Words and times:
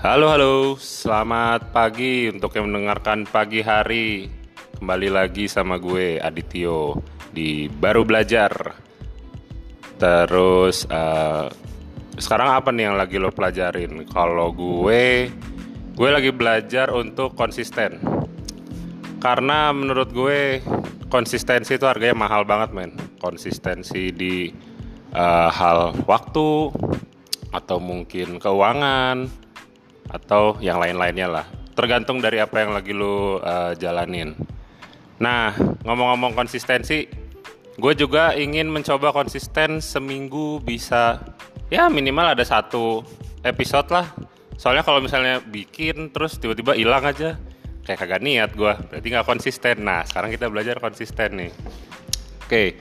Halo 0.00 0.32
halo, 0.32 0.80
selamat 0.80 1.76
pagi 1.76 2.32
untuk 2.32 2.56
yang 2.56 2.72
mendengarkan 2.72 3.28
pagi 3.28 3.60
hari. 3.60 4.32
Kembali 4.80 5.12
lagi 5.12 5.44
sama 5.44 5.76
gue 5.76 6.16
Adityo 6.16 6.96
di 7.36 7.68
Baru 7.68 8.08
Belajar. 8.08 8.80
Terus 10.00 10.88
eh, 10.88 11.52
sekarang 12.16 12.48
apa 12.48 12.72
nih 12.72 12.88
yang 12.88 12.96
lagi 12.96 13.20
lo 13.20 13.28
pelajarin? 13.28 14.08
Kalau 14.08 14.56
gue, 14.56 15.28
gue 15.92 16.08
lagi 16.08 16.32
belajar 16.32 16.96
untuk 16.96 17.36
konsisten. 17.36 18.00
Karena 19.20 19.68
menurut 19.68 20.16
gue 20.16 20.64
konsistensi 21.12 21.76
itu 21.76 21.84
harganya 21.84 22.16
mahal 22.16 22.48
banget 22.48 22.72
men. 22.72 22.96
Konsistensi 23.20 24.08
di 24.16 24.48
eh, 25.12 25.48
hal 25.52 25.92
waktu 26.08 26.72
atau 27.52 27.76
mungkin 27.76 28.40
keuangan 28.40 29.49
atau 30.10 30.58
yang 30.58 30.82
lain-lainnya 30.82 31.28
lah. 31.30 31.46
Tergantung 31.72 32.20
dari 32.20 32.42
apa 32.42 32.60
yang 32.60 32.74
lagi 32.74 32.92
lu 32.92 33.38
uh, 33.40 33.72
jalanin. 33.78 34.34
Nah, 35.22 35.54
ngomong-ngomong 35.86 36.34
konsistensi, 36.36 37.06
gue 37.78 37.92
juga 37.96 38.36
ingin 38.36 38.68
mencoba 38.68 39.14
konsisten 39.14 39.80
seminggu 39.80 40.60
bisa 40.60 41.22
ya 41.72 41.86
minimal 41.88 42.36
ada 42.36 42.44
satu 42.44 43.06
episode 43.46 43.88
lah. 43.94 44.10
Soalnya 44.60 44.84
kalau 44.84 45.00
misalnya 45.00 45.40
bikin 45.40 46.12
terus 46.12 46.36
tiba-tiba 46.36 46.76
hilang 46.76 47.04
aja, 47.06 47.40
kayak 47.86 47.98
kagak 48.04 48.20
niat 48.20 48.50
gue, 48.52 48.72
berarti 48.92 49.06
nggak 49.08 49.28
konsisten. 49.28 49.80
Nah, 49.80 50.04
sekarang 50.04 50.28
kita 50.32 50.52
belajar 50.52 50.76
konsisten 50.76 51.40
nih. 51.40 51.52
Oke, 52.44 52.76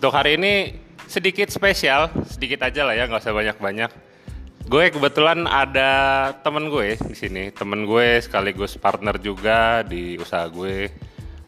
untuk 0.00 0.12
hari 0.14 0.40
ini 0.40 0.80
sedikit 1.04 1.52
spesial, 1.52 2.08
sedikit 2.24 2.64
aja 2.64 2.88
lah 2.88 2.96
ya, 2.96 3.04
nggak 3.04 3.20
usah 3.20 3.36
banyak-banyak 3.36 3.90
gue 4.64 4.84
kebetulan 4.88 5.44
ada 5.44 5.90
temen 6.40 6.72
gue 6.72 6.96
di 6.96 7.16
sini. 7.16 7.52
Temen 7.52 7.84
gue 7.84 8.20
sekaligus 8.24 8.80
partner 8.80 9.20
juga 9.20 9.84
di 9.84 10.16
usaha 10.16 10.48
gue. 10.48 10.88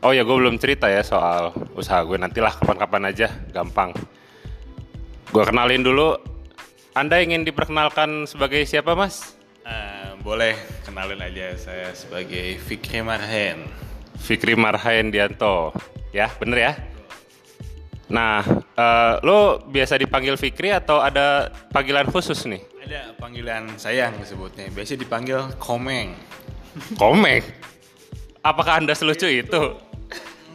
Oh 0.05 0.13
ya 0.13 0.23
gue 0.23 0.37
belum 0.37 0.61
cerita 0.61 0.87
ya 0.93 1.01
soal 1.01 1.57
usaha 1.73 2.05
gue. 2.05 2.21
Nantilah 2.21 2.61
kapan-kapan 2.61 3.03
aja 3.11 3.29
gampang. 3.51 3.97
Gue 5.33 5.45
kenalin 5.45 5.81
dulu. 5.83 6.17
Anda 6.97 7.21
ingin 7.21 7.45
diperkenalkan 7.45 8.25
sebagai 8.25 8.65
siapa 8.65 8.97
mas? 8.97 9.37
Uh, 9.65 10.17
boleh. 10.21 10.57
Kenalin 10.85 11.21
aja 11.21 11.57
saya 11.57 11.93
sebagai 11.93 12.61
Fikri 12.65 13.01
Marhen. 13.01 13.69
Fikri 14.17 14.57
Marhaen 14.57 15.13
Dianto. 15.13 15.73
Ya 16.13 16.33
bener 16.41 16.59
ya? 16.61 16.73
Nah 18.07 18.41
eh, 18.79 19.15
lo 19.27 19.67
biasa 19.67 19.99
dipanggil 19.99 20.39
Fikri 20.39 20.71
atau 20.71 21.03
ada 21.03 21.51
panggilan 21.75 22.07
khusus 22.07 22.47
nih 22.47 22.76
Ada 22.87 23.19
panggilan 23.19 23.75
sayang 23.83 24.15
disebutnya. 24.23 24.71
Biasa 24.71 24.95
dipanggil 24.95 25.51
Komeng. 25.59 26.15
komeng 26.95 27.43
apakah 28.47 28.79
anda 28.79 28.95
selucu 28.95 29.27
itu 29.27 29.63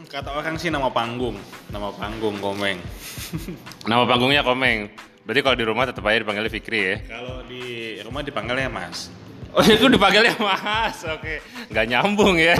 Kata 0.08 0.32
orang 0.32 0.56
sih 0.56 0.72
nama 0.72 0.88
panggung, 0.88 1.36
nama 1.68 1.92
panggung 1.92 2.40
Komeng. 2.40 2.80
Nama 3.84 4.04
panggungnya 4.08 4.40
Komeng. 4.40 4.88
Berarti 5.24 5.40
kalau 5.44 5.56
di 5.56 5.64
rumah 5.64 5.84
tetap 5.88 6.04
aja 6.08 6.20
dipanggilnya 6.20 6.52
Fikri 6.52 6.80
ya. 6.84 6.96
Kalau 7.04 7.44
di 7.48 7.96
rumah 8.00 8.20
dipanggilnya 8.20 8.68
Mas. 8.68 9.12
Oh 9.52 9.64
itu 9.64 9.88
dipanggilnya 9.88 10.36
Mas. 10.36 11.04
Oke, 11.04 11.40
nggak 11.68 11.84
nyambung 11.88 12.36
ya. 12.40 12.56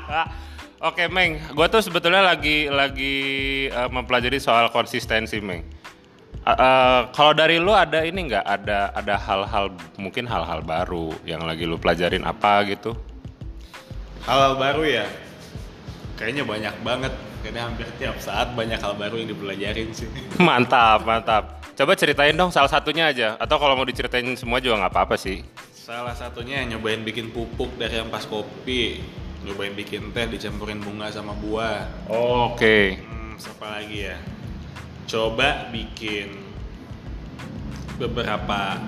Oke 0.92 1.08
Meng, 1.08 1.40
gue 1.40 1.66
tuh 1.72 1.80
sebetulnya 1.80 2.20
lagi 2.20 2.68
lagi 2.68 3.16
eh, 3.68 3.88
mempelajari 3.88 4.36
soal 4.36 4.68
konsistensi 4.72 5.40
Meng. 5.40 5.60
Eh, 6.42 7.00
kalau 7.14 7.30
dari 7.38 7.62
lu 7.62 7.70
ada 7.70 8.02
ini 8.02 8.26
nggak 8.26 8.42
ada 8.42 8.90
ada 8.98 9.14
hal-hal 9.14 9.70
mungkin 9.94 10.26
hal-hal 10.26 10.58
baru 10.66 11.14
yang 11.22 11.46
lagi 11.46 11.62
lu 11.62 11.78
pelajarin 11.78 12.26
apa 12.26 12.66
gitu? 12.66 12.98
Hal 14.26 14.58
baru 14.58 14.82
ya? 14.82 15.06
Kayaknya 16.18 16.42
banyak 16.42 16.74
banget. 16.82 17.14
Kayaknya 17.46 17.62
hampir 17.62 17.86
tiap 17.98 18.18
saat 18.18 18.54
banyak 18.58 18.78
hal 18.78 18.98
baru 18.98 19.22
yang 19.22 19.30
dipelajarin 19.30 19.94
sih. 19.94 20.10
Mantap, 20.42 21.06
mantap. 21.06 21.62
Coba 21.78 21.94
ceritain 21.94 22.34
dong 22.34 22.50
salah 22.50 22.70
satunya 22.70 23.10
aja. 23.10 23.38
Atau 23.38 23.62
kalau 23.62 23.78
mau 23.78 23.86
diceritain 23.86 24.26
semua 24.34 24.58
juga 24.58 24.82
nggak 24.82 24.94
apa-apa 24.98 25.14
sih. 25.14 25.46
Salah 25.70 26.14
satunya 26.14 26.62
nyobain 26.66 27.02
bikin 27.06 27.30
pupuk 27.30 27.70
dari 27.78 28.02
ampas 28.02 28.26
kopi. 28.26 28.98
Nyobain 29.46 29.74
bikin 29.74 30.10
teh 30.10 30.26
dicampurin 30.26 30.78
bunga 30.82 31.10
sama 31.10 31.34
buah. 31.38 31.86
Oke. 32.50 32.98
Hmm, 32.98 33.34
siapa 33.38 33.78
lagi 33.78 34.10
ya? 34.10 34.18
Coba 35.06 35.68
bikin 35.70 36.34
beberapa 38.00 38.80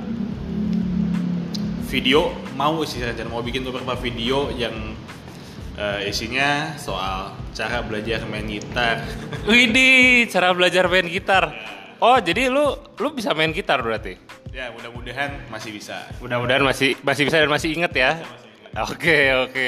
video 1.90 2.34
mau 2.58 2.82
sih 2.82 2.98
rencana 3.02 3.30
mau 3.30 3.44
bikin 3.44 3.62
beberapa 3.62 3.94
video 3.98 4.50
yang 4.54 4.74
eh, 5.78 6.10
isinya 6.10 6.74
soal 6.74 7.34
cara 7.54 7.82
belajar 7.82 8.26
main 8.26 8.46
gitar. 8.46 9.02
Widih, 9.50 10.26
cara 10.30 10.50
belajar 10.50 10.90
main 10.90 11.06
gitar. 11.06 11.54
Oh, 12.02 12.18
jadi 12.18 12.50
lu 12.50 12.74
lu 12.98 13.08
bisa 13.14 13.30
main 13.32 13.54
gitar 13.54 13.78
berarti? 13.80 14.34
ya 14.54 14.70
mudah-mudahan 14.70 15.50
masih 15.50 15.74
bisa. 15.74 16.06
Mudah-mudahan 16.22 16.62
masih 16.62 16.94
masih 17.02 17.26
bisa 17.26 17.42
dan 17.42 17.50
masih 17.50 17.74
inget 17.74 17.90
ya. 17.90 18.22
Oke, 18.86 19.34
oke. 19.50 19.66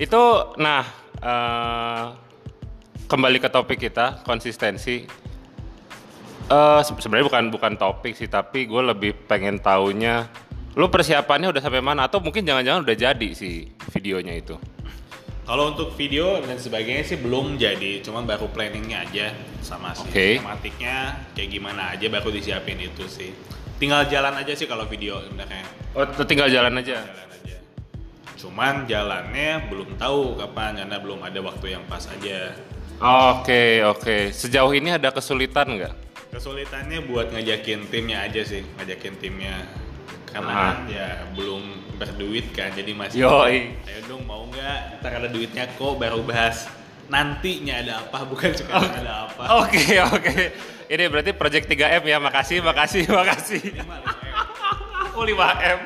Itu 0.00 0.56
nah 0.56 0.88
eh, 1.20 2.04
kembali 3.04 3.38
ke 3.38 3.52
topik 3.52 3.76
kita, 3.76 4.24
konsistensi. 4.24 5.04
Se- 6.48 6.98
sebenarnya 6.98 7.26
bukan 7.28 7.44
bukan 7.54 7.72
topik 7.78 8.12
sih, 8.18 8.26
tapi 8.26 8.66
gue 8.66 8.82
lebih 8.82 9.14
pengen 9.30 9.62
taunya 9.62 10.26
lu 10.72 10.88
persiapannya 10.88 11.52
udah 11.52 11.60
sampai 11.60 11.84
mana 11.84 12.08
atau 12.08 12.24
mungkin 12.24 12.48
jangan-jangan 12.48 12.80
udah 12.80 12.96
jadi 12.96 13.28
sih 13.36 13.68
videonya 13.92 14.40
itu. 14.40 14.56
Kalau 15.44 15.74
untuk 15.74 15.92
video 15.98 16.40
dan 16.40 16.56
sebagainya 16.56 17.04
sih 17.04 17.18
belum 17.20 17.60
jadi, 17.60 18.00
cuman 18.00 18.24
baru 18.24 18.48
planningnya 18.48 19.04
aja 19.04 19.36
sama 19.60 19.92
sih 19.92 20.08
Oke. 20.08 20.28
tematiknya 20.40 21.28
kayak 21.36 21.50
gimana 21.50 21.92
aja 21.92 22.06
baru 22.08 22.32
disiapin 22.32 22.78
itu 22.80 23.04
sih. 23.04 23.36
Tinggal 23.76 24.06
jalan 24.08 24.38
aja 24.38 24.54
sih 24.54 24.64
kalau 24.64 24.86
video 24.86 25.18
sebenarnya. 25.20 25.66
Oh, 25.92 26.06
tinggal 26.24 26.48
jalan 26.48 26.78
aja. 26.78 27.04
jalan 27.04 27.28
aja. 27.36 27.56
Cuman 28.38 28.74
jalannya 28.86 29.66
belum 29.68 29.98
tahu 30.00 30.38
kapan 30.40 30.78
karena 30.78 30.96
belum 31.02 31.20
ada 31.20 31.40
waktu 31.42 31.66
yang 31.74 31.84
pas 31.90 32.06
aja. 32.06 32.54
Oke, 33.34 33.82
oke. 33.82 34.30
Sejauh 34.30 34.72
ini 34.72 34.94
ada 34.94 35.10
kesulitan 35.10 35.68
nggak? 35.74 35.94
Kesulitannya 36.32 37.04
buat 37.04 37.28
ngajakin 37.28 37.92
timnya 37.92 38.24
aja 38.24 38.40
sih, 38.40 38.64
ngajakin 38.80 39.20
timnya. 39.20 39.68
Karena 40.32 40.72
Ah. 40.72 40.76
ya 40.88 41.28
belum 41.36 41.60
berduit 42.00 42.56
kan, 42.56 42.72
jadi 42.72 42.96
masih. 42.96 43.20
Yoi. 43.20 43.76
Ayo 43.84 44.00
dong 44.08 44.24
mau 44.24 44.48
nggak? 44.48 45.04
Ntar 45.04 45.12
ada 45.12 45.28
duitnya 45.28 45.68
kok 45.76 46.00
baru 46.00 46.24
bahas 46.24 46.72
nantinya 47.12 47.84
ada 47.84 48.00
apa, 48.00 48.24
bukan 48.24 48.48
sekarang 48.56 48.88
ada 48.96 49.28
apa. 49.28 49.44
Oke, 49.60 50.00
oke. 50.00 50.36
Ini 50.88 51.04
berarti 51.12 51.36
project 51.36 51.68
3M 51.68 52.00
ya. 52.08 52.16
Makasih, 52.16 52.64
makasih, 52.64 53.04
makasih. 53.12 53.62
Oh 55.12 55.28
5M. 55.28 55.78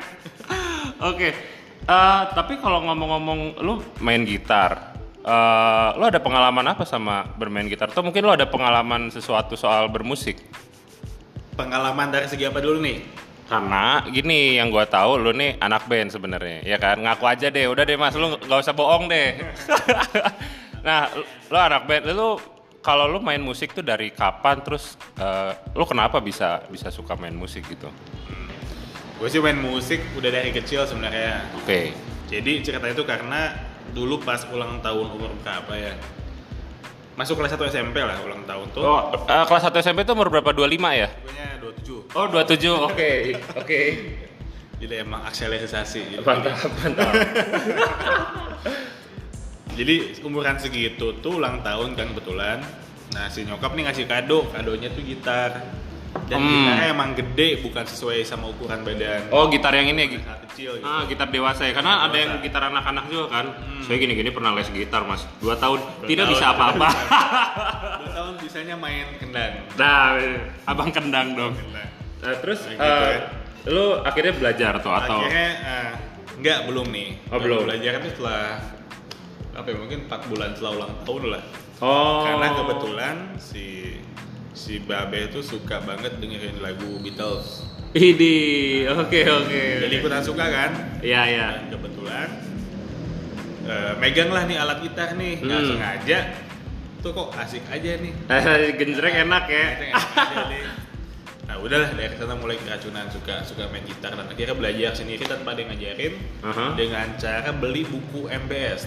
Oke. 1.03 1.29
Eh, 1.83 2.21
tapi 2.31 2.55
kalau 2.63 2.87
ngomong-ngomong 2.87 3.59
lu 3.59 3.83
main 3.99 4.23
gitar, 4.23 4.95
eh 5.27 5.89
lu 5.99 6.03
ada 6.07 6.23
pengalaman 6.23 6.63
apa 6.71 6.87
sama 6.87 7.27
bermain 7.35 7.67
gitar? 7.67 7.91
Atau 7.91 7.99
mungkin 7.99 8.23
lu 8.23 8.31
ada 8.31 8.47
pengalaman 8.47 9.11
sesuatu 9.11 9.59
soal 9.59 9.91
bermusik? 9.91 10.39
Pengalaman 11.59 12.07
dari 12.15 12.31
segi 12.31 12.47
apa 12.47 12.63
dulu 12.63 12.79
nih? 12.79 13.03
Karena 13.47 14.03
gini 14.07 14.55
yang 14.55 14.71
gua 14.71 14.87
tahu 14.87 15.19
lu 15.19 15.31
nih 15.35 15.59
anak 15.59 15.87
band 15.87 16.15
sebenarnya, 16.15 16.63
ya 16.63 16.79
kan? 16.79 16.99
Ngaku 17.03 17.23
aja 17.27 17.47
deh, 17.51 17.67
udah 17.67 17.83
deh 17.83 17.99
Mas, 17.99 18.15
lu 18.15 18.39
nggak 18.39 18.59
usah 18.59 18.75
bohong 18.75 19.11
deh. 19.11 19.39
nah, 20.87 21.11
lu, 21.11 21.23
lu 21.23 21.57
anak 21.59 21.83
band, 21.87 22.03
lu 22.11 22.39
kalau 22.79 23.07
lu 23.07 23.19
main 23.19 23.43
musik 23.43 23.75
tuh 23.75 23.83
dari 23.83 24.15
kapan? 24.15 24.63
Terus 24.63 24.95
eh, 25.19 25.51
lu 25.75 25.83
kenapa 25.83 26.23
bisa 26.23 26.63
bisa 26.71 26.87
suka 26.87 27.19
main 27.19 27.35
musik 27.35 27.67
gitu? 27.67 27.91
Gue 29.17 29.27
sih 29.33 29.41
main 29.41 29.57
musik 29.57 29.99
udah 30.15 30.29
dari 30.29 30.53
kecil 30.53 30.87
sebenarnya. 30.87 31.41
Oke. 31.57 31.91
Jadi 32.29 32.61
cerita 32.61 32.85
itu 32.85 33.01
karena 33.01 33.66
dulu 33.97 34.21
pas 34.21 34.45
ulang 34.53 34.77
tahun 34.85 35.09
umur 35.09 35.33
berapa 35.41 35.73
ya? 35.73 35.97
Masuk 37.17 37.41
kelas 37.41 37.57
1 37.57 37.73
SMP 37.73 37.97
lah 38.05 38.21
ulang 38.21 38.45
tahun 38.45 38.69
tuh. 38.77 38.85
Oh, 38.85 39.09
eh, 39.09 39.45
kelas 39.49 39.73
1 39.73 39.81
SMP 39.81 40.05
itu 40.05 40.13
umur 40.13 40.29
berapa? 40.29 40.53
25 40.53 40.93
ya? 40.93 41.09
Pokoknya 41.09 41.47
27. 41.65 42.13
Oh, 42.13 42.25
27. 42.29 42.93
Oke, 42.93 43.41
oke. 43.57 43.81
Jadi 44.77 44.93
emang 45.01 45.25
akselerasi 45.25 46.01
gitu. 46.13 46.21
Mantap, 46.21 46.69
mantap. 46.77 47.09
Jadi 49.77 50.21
umuran 50.21 50.61
segitu 50.61 51.17
tuh 51.17 51.41
ulang 51.41 51.65
tahun 51.65 51.97
kan 51.97 52.13
kebetulan. 52.13 52.61
Nah 53.17 53.25
si 53.33 53.41
nyokap 53.45 53.73
nih 53.73 53.89
ngasih 53.89 54.05
kado, 54.05 54.45
kadonya 54.53 54.93
tuh 54.93 55.01
gitar. 55.01 55.65
Dan 56.27 56.37
Hmm. 56.37 56.49
gitarnya 56.51 56.87
emang 56.89 57.09
gede, 57.13 57.49
bukan 57.61 57.83
sesuai 57.83 58.19
sama 58.21 58.47
ukuran 58.47 58.81
badan. 58.81 59.29
Oh, 59.29 59.47
gitar 59.47 59.71
yang 59.71 59.87
ini 59.87 59.99
ya? 59.99 60.07
Gi? 60.07 60.17
Sangat 60.19 60.41
kecil 60.45 60.69
gitu. 60.75 60.83
Ah, 60.83 61.01
gitar 61.05 61.27
dewasa 61.29 61.61
ya. 61.63 61.71
Karena 61.71 62.03
ada 62.03 62.17
yang 62.17 62.31
gitar 62.39 62.63
anak-anak 62.65 63.05
juga 63.07 63.25
kan. 63.29 63.45
Saya 63.81 63.97
gini-gini 63.97 64.29
pernah 64.29 64.51
les 64.51 64.67
gitar, 64.67 65.01
Mas. 65.01 65.23
Dua 65.37 65.55
tahun. 65.55 65.79
Tidak 66.03 66.25
tahun. 66.25 66.33
bisa 66.33 66.45
apa-apa. 66.49 66.87
Dua 68.01 68.11
tahun 68.17 68.33
bisanya 68.37 68.75
main 68.75 69.07
kendang. 69.17 69.53
nah, 69.73 70.19
abang 70.65 70.89
kendang 70.89 71.27
dong. 71.31 71.53
Kendang. 71.53 71.89
Eh, 72.19 72.37
terus 72.41 72.59
gitu 72.65 72.75
eh, 72.75 73.07
ya. 73.13 73.19
Lu 73.67 73.99
akhirnya 74.01 74.33
belajar 74.33 74.71
tuh 74.77 74.89
atau 74.89 75.21
akhirnya 75.21 75.49
eh, 75.53 75.89
enggak 76.35 76.59
belum 76.65 76.87
nih 76.87 77.09
Oh, 77.29 77.37
belum. 77.37 77.63
belajar 77.63 77.99
itu 77.99 78.09
setelah 78.11 78.57
apa 79.53 79.67
ya 79.67 79.75
mungkin 79.75 79.99
4 80.05 80.21
bulan 80.27 80.49
setelah 80.51 80.71
ulang 80.75 80.93
tahun 81.03 81.23
lah 81.29 81.43
Oh. 81.77 82.25
karena 82.25 82.47
kebetulan 82.53 83.15
si 83.37 83.97
si 84.57 84.81
Babe 84.81 85.29
itu 85.29 85.39
suka 85.39 85.77
banget 85.79 86.17
dengerin 86.17 86.57
lagu 86.57 86.97
Beatles 86.97 87.61
Idi, 87.89 88.83
oke 88.85 89.21
oke. 89.23 89.63
jadi 89.79 89.93
ikutan 89.95 90.19
suka 90.19 90.45
kan 90.45 90.71
Iya 90.99 91.21
iya. 91.25 91.47
Dan 91.55 91.71
kebetulan 91.71 92.27
eh, 93.63 93.93
megang 93.95 94.29
lah 94.29 94.43
nih 94.43 94.57
alat 94.57 94.81
gitar 94.81 95.13
nih 95.13 95.39
nggak 95.39 95.55
Hmm. 95.57 95.69
sengaja 95.71 96.19
tuh 96.99 97.11
kok 97.11 97.29
asik 97.37 97.63
aja 97.67 97.91
nih 97.95 98.13
Eh, 98.27 98.43
Genjreng 98.77 99.15
enak 99.23 99.45
ya. 99.47 99.65
Kita 99.71 99.85
enak 99.87 100.03
aja 100.11 100.37
nih. 100.47 100.61
Nah 101.47 101.55
udahlah 101.57 101.89
dari 101.91 102.11
sana 102.11 102.35
mulai 102.35 102.57
keracunan 102.57 103.07
suka 103.07 103.39
suka 103.41 103.69
main 103.69 103.85
gitar 103.85 104.11
dan 104.11 104.25
akhirnya 104.25 104.51
belajar 104.51 104.91
sendiri 104.91 105.23
tanpa 105.23 105.53
ada 105.53 105.61
yang 105.61 105.69
ngajarin 105.71 106.13
Aha. 106.43 106.65
dengan 106.75 107.07
cara 107.15 107.49
beli 107.51 107.83
buku 107.83 108.27
MBS. 108.27 108.83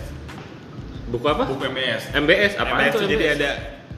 Buku 1.08 1.24
apa? 1.24 1.48
Buku 1.48 1.64
MBS. 1.64 2.12
MBS 2.12 2.52
apa 2.54 2.74
MBS 2.76 2.94
itu? 2.94 3.06
jadi 3.08 3.26
ada 3.32 3.50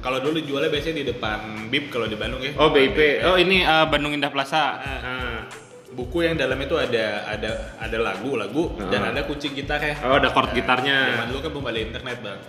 kalau 0.02 0.18
dulu 0.18 0.38
jualnya 0.38 0.68
biasanya 0.68 0.96
di 0.98 1.06
depan 1.08 1.38
BIP 1.70 1.88
kalau 1.88 2.04
di 2.04 2.14
Bandung 2.14 2.42
ya. 2.42 2.52
Oh 2.56 2.68
BIP. 2.68 3.22
Oh 3.22 3.38
ini 3.38 3.62
eh, 3.62 3.86
Bandung 3.86 4.10
Indah 4.10 4.28
Plaza. 4.28 4.76
Ah. 4.76 4.88
Ah. 5.00 5.38
Buku 5.88 6.24
yang 6.24 6.34
dalam 6.34 6.56
itu 6.56 6.72
ada 6.72 7.28
ada 7.28 7.50
ada 7.76 7.96
lagu 7.98 8.34
lagu 8.34 8.74
Ah. 8.76 8.88
dan 8.88 9.06
ada 9.06 9.22
kunci 9.22 9.48
gitarnya. 9.48 9.94
Oh 10.02 10.16
ada 10.16 10.28
chord 10.28 10.50
Nah, 10.50 10.54
gitarnya. 10.54 10.96
Zaman 11.14 11.26
dulu 11.28 11.38
kan 11.38 11.50
belum 11.52 11.66
ada 11.66 11.80
internet 11.80 12.18
bang. 12.20 12.40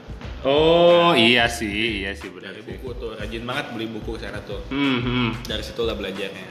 Oh 0.44 1.12
iya 1.14 1.48
sih, 1.48 2.02
iya 2.02 2.12
sih 2.12 2.28
benar 2.28 2.52
Dari 2.52 2.64
sih. 2.64 2.76
buku 2.76 2.90
tuh 2.98 3.16
rajin 3.16 3.44
banget 3.44 3.66
beli 3.72 3.88
buku 3.88 4.10
ke 4.14 4.20
sana 4.20 4.44
tuh. 4.44 4.60
Hmm, 4.68 5.00
hmm. 5.00 5.30
Dari 5.46 5.64
situ 5.64 5.82
lah 5.82 5.96
belajarnya. 5.96 6.48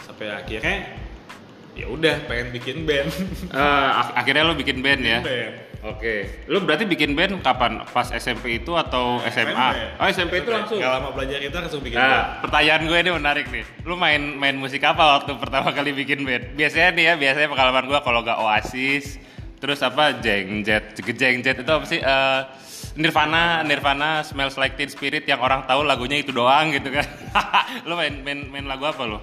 Sampai 0.00 0.30
akhirnya 0.30 0.94
ya 1.74 1.86
udah 1.88 2.22
pengen 2.26 2.54
bikin 2.54 2.86
band. 2.86 3.10
Eh, 3.50 3.88
ak- 3.94 4.14
akhirnya 4.14 4.42
lo 4.44 4.54
bikin 4.54 4.78
band 4.78 5.00
ya? 5.00 5.18
band. 5.20 5.54
Oke. 5.84 6.48
Lo 6.48 6.64
berarti 6.64 6.88
bikin 6.88 7.12
band 7.12 7.44
kapan? 7.44 7.84
Pas 7.84 8.08
SMP 8.08 8.64
itu 8.64 8.72
atau 8.72 9.20
SMA? 9.28 9.52
band. 9.52 10.00
Oh 10.00 10.06
SMP 10.08 10.40
itu 10.40 10.48
langsung. 10.48 10.80
Gak 10.80 10.92
lama 10.96 11.12
belajar 11.12 11.38
itu 11.44 11.52
langsung 11.52 11.80
bikin 11.84 12.00
band. 12.00 12.08
Nah, 12.08 12.24
pertanyaan 12.40 12.82
gue 12.88 12.98
ini 13.04 13.10
menarik 13.12 13.46
nih. 13.52 13.64
Lu 13.84 13.94
main 14.00 14.22
main 14.40 14.56
musik 14.56 14.80
apa 14.80 15.20
waktu 15.20 15.36
pertama 15.36 15.76
kali 15.76 15.92
bikin 15.92 16.24
band? 16.24 16.56
Biasanya 16.56 16.88
nih 16.96 17.04
ya, 17.04 17.14
biasanya 17.20 17.48
pengalaman 17.52 17.84
gue 17.84 18.00
kalau 18.00 18.20
gak 18.24 18.40
Oasis, 18.40 19.20
terus 19.60 19.84
apa 19.84 20.16
Jeng 20.24 20.64
Jet, 20.64 20.96
Jeng 20.96 21.44
Jet 21.44 21.60
itu 21.60 21.72
apa 21.72 21.84
sih? 21.84 22.00
Eh, 22.00 22.40
Nirvana, 22.94 23.66
Nirvana, 23.66 24.22
Smells 24.22 24.54
Like 24.54 24.78
Teen 24.78 24.86
Spirit 24.86 25.26
yang 25.26 25.42
orang 25.42 25.66
tahu 25.66 25.82
lagunya 25.82 26.22
itu 26.22 26.30
doang 26.30 26.70
gitu 26.72 26.94
kan. 26.94 27.04
lu 27.88 27.98
main 27.98 28.22
main 28.22 28.46
main 28.48 28.64
lagu 28.64 28.86
apa 28.86 29.02
lu? 29.02 29.18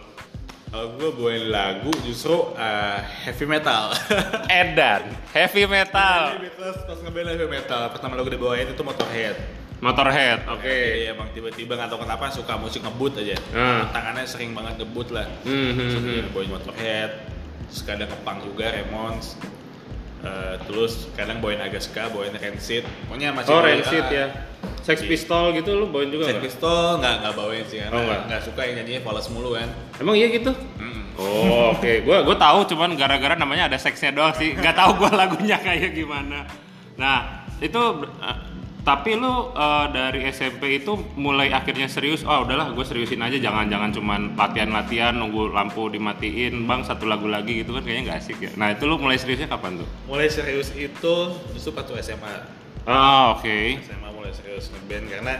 Kalau 0.71 0.88
gue 0.95 1.09
bawain 1.19 1.51
lagu 1.51 1.91
justru 2.07 2.31
uh, 2.56 3.00
heavy 3.27 3.44
metal. 3.44 3.91
Edan, 4.63 5.03
heavy 5.35 5.68
metal, 5.68 6.39
Jadi 6.39 6.47
Beatles 6.47 6.79
pas 6.88 6.97
ngeband 7.03 7.27
heavy 7.27 7.47
metal, 7.51 7.91
pertama 7.91 8.15
lagu 8.15 8.31
dibawain 8.31 8.71
itu 8.71 8.79
Motorhead. 8.79 9.35
Motorhead. 9.83 10.47
Oke. 10.47 10.71
Jadi 10.71 11.12
emang 11.12 11.27
tiba-tiba 11.35 11.75
nggak 11.75 11.91
tahu 11.91 12.00
kenapa 12.07 12.31
suka 12.31 12.56
musik 12.56 12.88
ngebut 12.88 13.19
aja. 13.19 13.35
Ah. 13.51 13.91
Tangannya 13.91 14.23
sering 14.23 14.56
banget 14.56 14.79
ngebut 14.79 15.12
lah. 15.12 15.27
Hmm, 15.44 15.75
hmm, 15.75 15.89
Terus 15.91 16.31
bawain 16.31 16.51
Motorhead, 16.56 17.12
terus 17.67 17.81
kadang 17.83 18.07
kepang 18.07 18.39
juga 18.39 18.71
Ramones. 18.71 19.35
Eh, 20.21 20.56
terus 20.69 21.09
kadang 21.17 21.41
bawain 21.44 21.59
Agaska, 21.59 22.13
bawain 22.15 22.31
Rancid. 22.31 22.88
Pokoknya 23.09 23.35
masih 23.35 23.51
Oh, 23.51 23.59
Rancid 23.59 24.06
ya. 24.07 24.25
Sex 24.81 25.06
Pistol 25.06 25.54
gitu 25.54 25.78
lu 25.78 25.86
bawain 25.88 26.10
juga 26.10 26.25
Sex 26.25 26.36
nggak? 26.36 26.45
Pistol 26.45 26.81
nggak 26.98 27.13
nggak 27.22 27.33
bawain 27.33 27.66
sih 27.66 27.78
karena 27.80 27.94
Oh, 27.94 28.01
nggak? 28.01 28.22
nggak 28.28 28.42
suka 28.42 28.62
yang 28.66 28.75
nyanyinya 28.81 29.01
fals 29.01 29.28
mulu 29.30 29.50
kan. 29.54 29.69
Emang 29.98 30.16
iya 30.18 30.28
gitu? 30.30 30.51
Mm. 30.78 31.01
Oh 31.16 31.78
oke, 31.78 31.92
gua 32.07 32.25
gua 32.25 32.36
tahu 32.36 32.60
cuman 32.69 32.98
gara-gara 32.98 33.38
namanya 33.38 33.69
ada 33.69 33.78
seksnya 33.78 34.10
doang 34.10 34.33
sih, 34.33 34.57
nggak 34.57 34.74
tahu 34.74 34.98
gua 34.98 35.12
lagunya 35.13 35.57
kayak 35.57 35.94
gimana. 35.94 36.50
Nah 36.98 37.45
itu 37.62 37.78
eh, 38.19 38.38
tapi 38.81 39.13
lu 39.13 39.30
eh, 39.54 39.86
dari 39.94 40.25
SMP 40.33 40.81
itu 40.81 40.98
mulai 41.13 41.54
akhirnya 41.54 41.86
serius, 41.86 42.25
oh 42.25 42.42
udahlah 42.42 42.74
gue 42.74 42.81
seriusin 42.81 43.22
aja, 43.22 43.38
jangan-jangan 43.38 43.94
cuman 43.94 44.22
latihan-latihan 44.34 45.13
nunggu 45.13 45.54
lampu 45.54 45.86
dimatiin, 45.94 46.66
bang 46.66 46.81
satu 46.81 47.06
lagu 47.06 47.30
lagi 47.30 47.62
gitu 47.62 47.77
kan 47.77 47.86
kayaknya 47.86 48.04
nggak 48.10 48.18
asik 48.18 48.38
ya. 48.42 48.50
Nah 48.57 48.74
itu 48.74 48.89
lu 48.89 48.98
mulai 48.98 49.22
seriusnya 49.22 49.45
kapan 49.45 49.77
tuh? 49.77 49.88
Mulai 50.10 50.34
serius 50.34 50.74
itu 50.74 51.16
justru 51.54 51.69
pas 51.69 51.86
SMA. 52.01 52.61
Oh 52.83 53.38
oke. 53.38 53.78
SMA 53.80 54.10
mulai 54.10 54.33
serius 54.33 54.69
ngeband 54.69 55.06
karena 55.07 55.33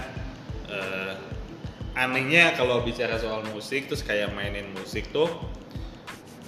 eh, 0.68 1.14
anehnya 1.94 2.54
kalau 2.54 2.82
bicara 2.82 3.18
soal 3.18 3.42
musik 3.50 3.86
terus 3.86 4.02
kayak 4.02 4.32
mainin 4.32 4.70
musik 4.72 5.10
tuh 5.10 5.28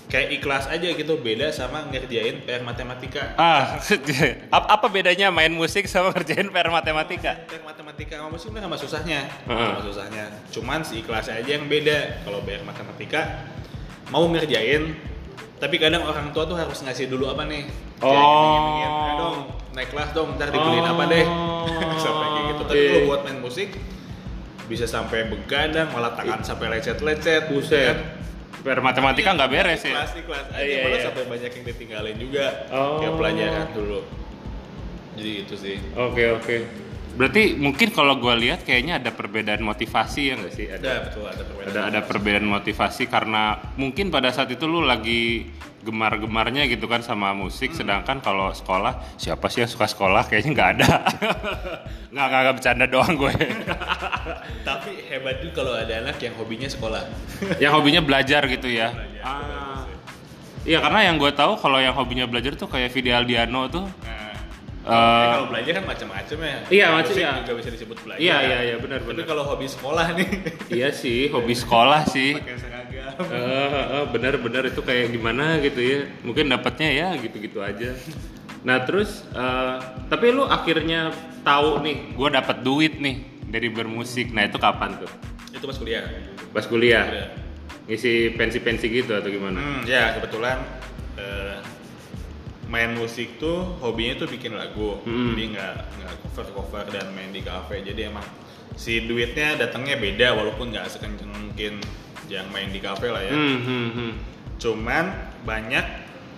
kayak 0.07 0.29
ikhlas 0.37 0.69
aja 0.69 0.93
gitu 0.93 1.17
beda 1.17 1.49
sama 1.49 1.89
ngerjain 1.89 2.45
PR 2.45 2.61
matematika. 2.61 3.33
Ah, 3.35 3.81
ap- 4.55 4.69
apa 4.69 4.85
bedanya 4.85 5.33
main 5.33 5.49
musik 5.49 5.89
sama 5.89 6.13
ngerjain 6.13 6.47
PR 6.47 6.69
matematika? 6.69 7.33
PR 7.49 7.65
matematika 7.65 8.21
sama 8.21 8.29
musik 8.29 8.53
sama 8.53 8.77
susahnya, 8.77 9.19
sama 9.49 9.81
susahnya. 9.81 10.25
Cuman 10.53 10.85
si 10.85 11.01
ikhlas 11.01 11.25
aja 11.27 11.49
yang 11.49 11.65
beda. 11.65 12.21
Kalau 12.21 12.45
PR 12.45 12.61
matematika 12.61 13.49
mau 14.13 14.29
ngerjain 14.29 14.93
tapi 15.57 15.79
kadang 15.79 16.03
orang 16.03 16.29
tua 16.29 16.43
tuh 16.43 16.59
harus 16.59 16.75
ngasih 16.83 17.07
dulu 17.07 17.31
apa 17.31 17.47
nih 17.47 17.63
Kayak 17.97 18.19
Oh. 18.19 18.83
"Ayo 18.83 19.11
dong 19.17 19.39
naik 19.73 19.89
kelas 19.89 20.09
dong 20.11 20.37
ntar 20.37 20.49
dibeliin 20.49 20.85
apa 20.85 21.03
deh 21.07 21.25
Oh, 21.25 21.65
sampai 22.03 22.27
kayak 22.27 22.45
gitu 22.49 22.61
tapi 22.63 22.81
kalau 22.85 23.01
buat 23.07 23.21
main 23.23 23.39
musik 23.39 23.69
bisa 24.63 24.85
sampai 24.85 25.27
begadang 25.27 25.89
malah 25.89 26.13
tangan 26.13 26.39
sampai 26.41 26.71
lecet-lecet 26.71 27.47
Buset. 27.47 27.87
kan? 27.89 27.97
PR 28.63 28.79
matematika 28.79 29.33
nggak 29.33 29.49
beres 29.49 29.81
ya? 29.81 29.91
kelas 29.91 30.11
kelas 30.17 30.45
aja 30.49 30.61
Iya, 30.61 30.79
malah 30.81 30.95
iya. 30.95 31.03
sampai 31.03 31.23
banyak 31.25 31.51
yang 31.51 31.65
ditinggalin 31.65 32.17
juga 32.17 32.45
Oh. 32.69 32.97
kayak 32.97 33.13
pelajaran 33.17 33.67
dulu 33.71 33.99
jadi 35.13 35.31
itu 35.43 35.55
sih 35.55 35.77
Oke 35.93 36.23
oke. 36.31 36.55
Berarti 37.13 37.53
mungkin 37.61 37.93
kalau 37.93 38.17
gue 38.17 38.33
lihat 38.41 38.65
kayaknya 38.65 38.97
ada 38.97 39.13
perbedaan 39.13 39.61
motivasi 39.61 40.21
ya 40.29 40.33
nggak 40.33 40.53
sih? 40.53 40.65
ada 40.65 40.81
Ada 40.81 40.93
betul 41.05 41.23
ada 41.29 41.43
perbedaan 41.45 41.69
ada 41.69 41.81
ada 41.85 41.99
perbedaan 42.01 42.47
motivasi 42.49 43.03
karena 43.05 43.43
mungkin 43.77 44.09
pada 44.09 44.33
saat 44.33 44.49
itu 44.49 44.65
lu 44.65 44.81
lagi 44.81 45.45
gemar-gemarnya 45.83 46.63
gitu 46.71 46.87
kan 46.87 47.03
sama 47.03 47.35
musik, 47.35 47.75
sedangkan 47.75 48.23
kalau 48.23 48.49
sekolah 48.55 49.19
siapa 49.19 49.51
sih 49.51 49.61
yang 49.61 49.69
suka 49.69 49.85
sekolah? 49.85 50.25
Kayaknya 50.31 50.51
nggak 50.55 50.69
ada. 50.79 50.89
nggak 52.15 52.27
nggak 52.31 52.55
bercanda 52.55 52.85
doang 52.87 53.13
gue. 53.19 53.33
tapi 54.67 54.91
hebat 55.11 55.43
juga 55.43 55.53
kalau 55.59 55.73
ada 55.75 55.93
anak 56.07 56.17
yang 56.23 56.33
hobinya 56.39 56.71
sekolah 56.71 57.03
yang 57.59 57.75
hobinya 57.75 58.01
belajar 58.01 58.47
gitu 58.47 58.71
ya. 58.71 58.89
Belajar, 58.95 59.21
Ah. 59.23 59.85
Iya 60.63 60.79
karena 60.79 61.11
yang 61.11 61.19
gue 61.19 61.31
tahu 61.35 61.59
kalau 61.59 61.75
yang 61.75 61.91
hobinya 61.91 62.23
belajar 62.23 62.55
tuh 62.55 62.71
kayak 62.71 62.95
Vidi 62.95 63.11
Aldiano 63.11 63.67
tuh. 63.67 63.83
nah 63.83 64.12
Eh, 64.83 65.27
kalau 65.31 65.47
belajar 65.47 65.71
kan 65.73 65.85
macam-macam 65.87 66.37
ya. 66.37 66.57
Iya, 66.67 66.87
macam- 66.91 67.15
iya. 67.15 67.31
juga 67.39 67.53
bisa 67.55 67.69
disebut 67.71 67.97
belajar 68.03 68.19
Iya 68.19 68.37
iya 68.41 68.57
iya 68.65 68.75
benar 68.77 68.99
tapi 68.99 69.09
benar. 69.15 69.25
kalau 69.25 69.43
hobi 69.45 69.63
sekolah 69.65 70.05
nih. 70.13 70.27
Iya 70.77 70.89
sih 70.91 71.31
hobi 71.31 71.55
sekolah 71.55 72.01
sih. 72.05 72.35
pakai 72.35 72.55
seragam 72.59 72.81
Eh, 73.23 74.03
benar-benar 74.11 74.63
itu 74.65 74.81
kayak 74.81 75.07
gimana 75.09 75.57
gitu 75.59 75.79
ya. 75.79 75.99
Mungkin 76.21 76.49
dapatnya 76.49 76.89
ya 76.89 77.07
gitu-gitu 77.15 77.63
aja. 77.63 77.95
Nah 78.61 78.83
terus 78.83 79.23
eh, 79.29 79.77
tapi 80.07 80.29
lu 80.29 80.43
akhirnya 80.43 81.15
tahu 81.41 81.79
nih 81.79 82.11
gue 82.11 82.29
dapat 82.29 82.57
duit 82.59 82.99
nih 82.99 83.23
dari 83.45 83.69
bermusik. 83.69 84.31
Nah 84.31 84.43
itu 84.43 84.57
kapan 84.57 84.97
tuh? 84.97 85.07
Itu 85.49 85.63
pas 85.63 85.77
kuliah. 85.77 86.03
Pas 86.51 86.65
kuliah? 86.65 87.07
Kuliah. 87.07 87.29
ngisi 87.83 88.31
pensi-pensi 88.33 88.87
gitu 88.89 89.11
atau 89.11 89.27
gimana? 89.27 89.59
Hmm, 89.59 89.83
ya 89.83 90.15
kebetulan 90.15 90.55
eh, 91.15 91.59
main 92.73 92.89
musik 92.91 93.37
tuh 93.37 93.77
hobinya 93.77 94.17
tuh 94.17 94.27
bikin 94.27 94.51
lagu, 94.51 94.97
Hmm. 94.99 95.29
jadi 95.29 95.43
nggak 95.53 95.73
nggak 95.93 96.13
cover 96.25 96.47
cover 96.51 96.85
dan 96.89 97.13
main 97.13 97.29
di 97.29 97.39
cafe. 97.39 97.79
Jadi 97.79 98.09
emang 98.09 98.25
si 98.73 99.05
duitnya 99.05 99.53
datangnya 99.55 99.93
beda 99.95 100.33
walaupun 100.33 100.73
nggak 100.73 100.89
sekenceng 100.89 101.29
mungkin 101.29 101.77
yang 102.25 102.49
main 102.49 102.67
di 102.67 102.79
cafe 102.79 103.07
lah 103.07 103.21
ya. 103.21 103.29
hmm, 103.29 103.59
hmm, 103.61 103.89
hmm. 103.91 104.11
Cuman 104.57 105.05
banyak 105.43 105.85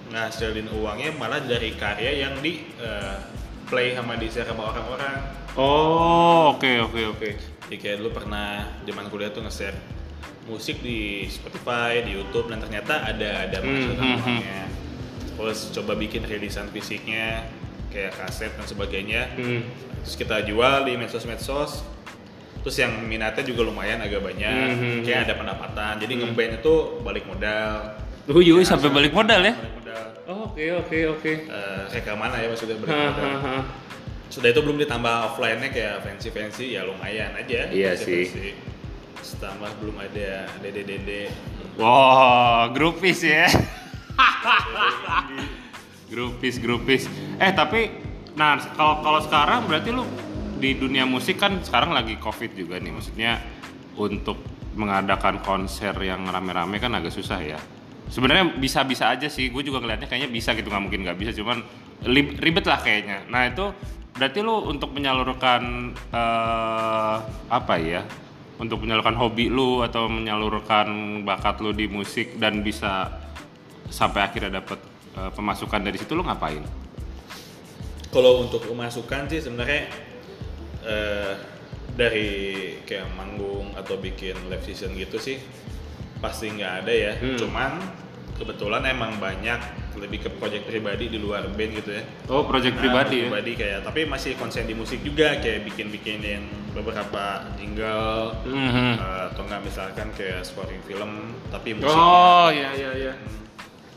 ngasilin 0.05 0.67
uangnya 0.69 1.15
malah 1.15 1.39
dari 1.39 1.71
karya 1.73 2.21
yang 2.21 2.35
di 2.37 2.67
eh, 2.77 3.17
play 3.65 3.95
sama 3.95 4.13
di 4.13 4.27
share 4.27 4.45
sama 4.45 4.67
orang-orang. 4.67 5.15
oh 5.55 6.51
oke 6.51 6.67
oke 6.83 7.01
oke 7.09 7.29
Jadi 7.65 7.75
kayak 7.75 7.97
dulu 7.97 8.11
pernah 8.13 8.47
zaman 8.83 9.07
kuliah 9.07 9.31
tuh 9.31 9.41
nge-share 9.41 9.73
musik 10.45 10.77
di 10.79 11.25
Spotify, 11.25 12.03
di 12.03 12.13
YouTube 12.13 12.45
dan 12.45 12.59
ternyata 12.59 13.01
ada 13.03 13.47
ada 13.47 13.57
Hmm, 13.57 13.65
masukan 13.65 13.95
hmm, 13.95 14.05
hmm. 14.05 14.21
uangnya. 14.21 14.61
Terus 15.35 15.59
coba 15.71 15.93
bikin 15.93 16.23
rilisan 16.23 16.67
fisiknya 16.69 17.43
kayak 17.89 18.15
kaset 18.15 18.51
dan 18.53 18.63
sebagainya. 18.63 19.31
Hmm. 19.35 19.61
Terus 20.03 20.15
kita 20.15 20.43
jual 20.43 20.83
di 20.83 20.95
medsos-medsos. 20.95 21.83
Terus 22.59 22.77
yang 22.77 22.97
minatnya 23.01 23.45
juga 23.45 23.61
lumayan 23.61 24.01
agak 24.01 24.19
banyak. 24.19 24.67
Hmm, 24.73 24.79
hmm, 24.79 24.99
Kayak 25.05 25.29
ada 25.29 25.33
pendapatan. 25.37 25.93
Jadi 25.99 26.13
ngeband 26.17 26.53
itu 26.59 26.73
balik 27.01 27.25
modal. 27.25 27.93
Oh, 28.25 28.41
yui, 28.41 28.65
sampai 28.65 28.89
balik 28.89 29.13
modal 29.13 29.37
ya? 29.39 29.53
Balik 29.53 29.75
modal. 29.77 30.03
Oh, 30.25 30.49
Oke 30.49 30.73
oke 30.73 30.97
oke. 31.13 31.31
Eh, 31.45 31.81
rekaman 31.93 32.33
lah 32.33 32.41
ya 32.41 32.47
maksudnya 32.49 32.79
balik 32.79 32.89
Ha, 32.89 33.01
modal. 33.05 33.21
ha, 33.21 33.37
ha. 33.37 33.55
Sudah 34.33 34.49
itu 34.49 34.59
belum 34.59 34.81
ditambah 34.81 35.13
offline-nya 35.29 35.69
kayak 35.69 35.95
fancy-fancy 36.01 36.73
ya 36.73 36.81
lumayan 36.81 37.37
aja. 37.37 37.69
Iya 37.69 37.93
sih. 37.93 38.57
Setambah 39.21 39.69
belum 39.77 40.01
ada 40.01 40.49
dede 40.59 40.81
dede. 40.81 41.21
Wow, 41.77 42.73
grupis 42.73 43.21
ya. 43.21 43.45
grupis, 46.11 46.55
grupis. 46.61 47.03
Eh 47.41 47.51
tapi, 47.51 47.91
nah 48.37 48.59
kalau 48.75 49.01
kalau 49.03 49.19
sekarang 49.23 49.67
berarti 49.67 49.89
lu 49.91 50.05
di 50.55 50.77
dunia 50.77 51.03
musik 51.03 51.37
kan 51.37 51.59
sekarang 51.61 51.91
lagi 51.91 52.15
covid 52.17 52.55
juga 52.55 52.79
nih, 52.79 52.91
maksudnya 52.95 53.41
untuk 53.99 54.39
mengadakan 54.75 55.39
konser 55.39 55.95
yang 56.03 56.27
rame-rame 56.27 56.79
kan 56.79 56.91
agak 56.95 57.11
susah 57.15 57.39
ya. 57.39 57.59
Sebenarnya 58.05 58.59
bisa-bisa 58.61 59.09
aja 59.09 59.25
sih, 59.31 59.49
gue 59.49 59.63
juga 59.65 59.81
ngeliatnya 59.81 60.05
kayaknya 60.05 60.29
bisa 60.29 60.53
gitu 60.53 60.69
nggak 60.69 60.83
mungkin 60.83 61.01
nggak 61.07 61.17
bisa, 61.17 61.31
cuman 61.33 61.63
ribet 62.39 62.65
lah 62.67 62.79
kayaknya. 62.83 63.25
Nah 63.31 63.49
itu 63.49 63.65
berarti 64.15 64.39
lu 64.45 64.67
untuk 64.69 64.93
menyalurkan 64.93 65.91
eh, 66.13 67.15
apa 67.49 67.75
ya? 67.81 68.05
Untuk 68.55 68.79
menyalurkan 68.87 69.19
hobi 69.19 69.51
lu 69.51 69.83
atau 69.83 70.07
menyalurkan 70.07 70.87
bakat 71.27 71.59
lu 71.59 71.75
di 71.75 71.91
musik 71.91 72.39
dan 72.39 72.63
bisa 72.63 73.24
sampai 73.87 74.21
akhirnya 74.21 74.59
dapat 74.59 74.79
eh, 75.13 75.31
pemasukan 75.31 75.81
dari 75.81 75.95
situ 75.95 76.13
lu 76.13 76.23
ngapain? 76.23 76.63
Kalau 78.09 78.41
untuk 78.41 78.63
pemasukan 78.63 79.27
sih 79.27 79.43
sebenarnya 79.43 79.91
eh, 80.81 81.33
dari 81.95 82.29
kayak 82.83 83.07
manggung 83.13 83.71
atau 83.73 83.95
bikin 83.95 84.35
live 84.47 84.63
season 84.63 84.95
gitu 84.95 85.15
sih 85.15 85.39
pasti 86.19 86.47
nggak 86.49 86.73
ada 86.83 86.93
ya. 86.93 87.11
Hmm. 87.15 87.35
Cuman 87.35 87.71
kebetulan 88.35 88.83
emang 88.85 89.15
banyak 89.15 89.59
lebih 89.95 90.27
ke 90.27 90.29
project 90.29 90.67
pribadi 90.67 91.07
di 91.07 91.15
luar 91.15 91.47
band 91.47 91.71
gitu 91.73 91.95
ya. 91.95 92.03
Oh, 92.27 92.43
project 92.43 92.75
Nah, 92.75 92.81
pribadi 92.83 93.15
ya. 93.15 93.31
pribadi 93.31 93.51
kayak 93.55 93.79
tapi 93.83 94.03
masih 94.03 94.35
konsen 94.35 94.67
di 94.67 94.75
musik 94.75 94.99
juga 94.99 95.39
kayak 95.39 95.63
bikin 95.63 95.87
bikinin 95.87 96.43
beberapa 96.75 97.47
jingle 97.55 98.35
Mhm. 98.43 98.99
eh, 98.99 99.21
atau 99.31 99.41
enggak 99.43 99.61
misalkan 99.63 100.07
kayak 100.11 100.43
scoring 100.43 100.83
film 100.83 101.11
tapi 101.47 101.75
musik. 101.75 101.95
Oh, 101.95 102.51
iya 102.51 102.75
iya 102.75 102.91
iya. 102.91 103.13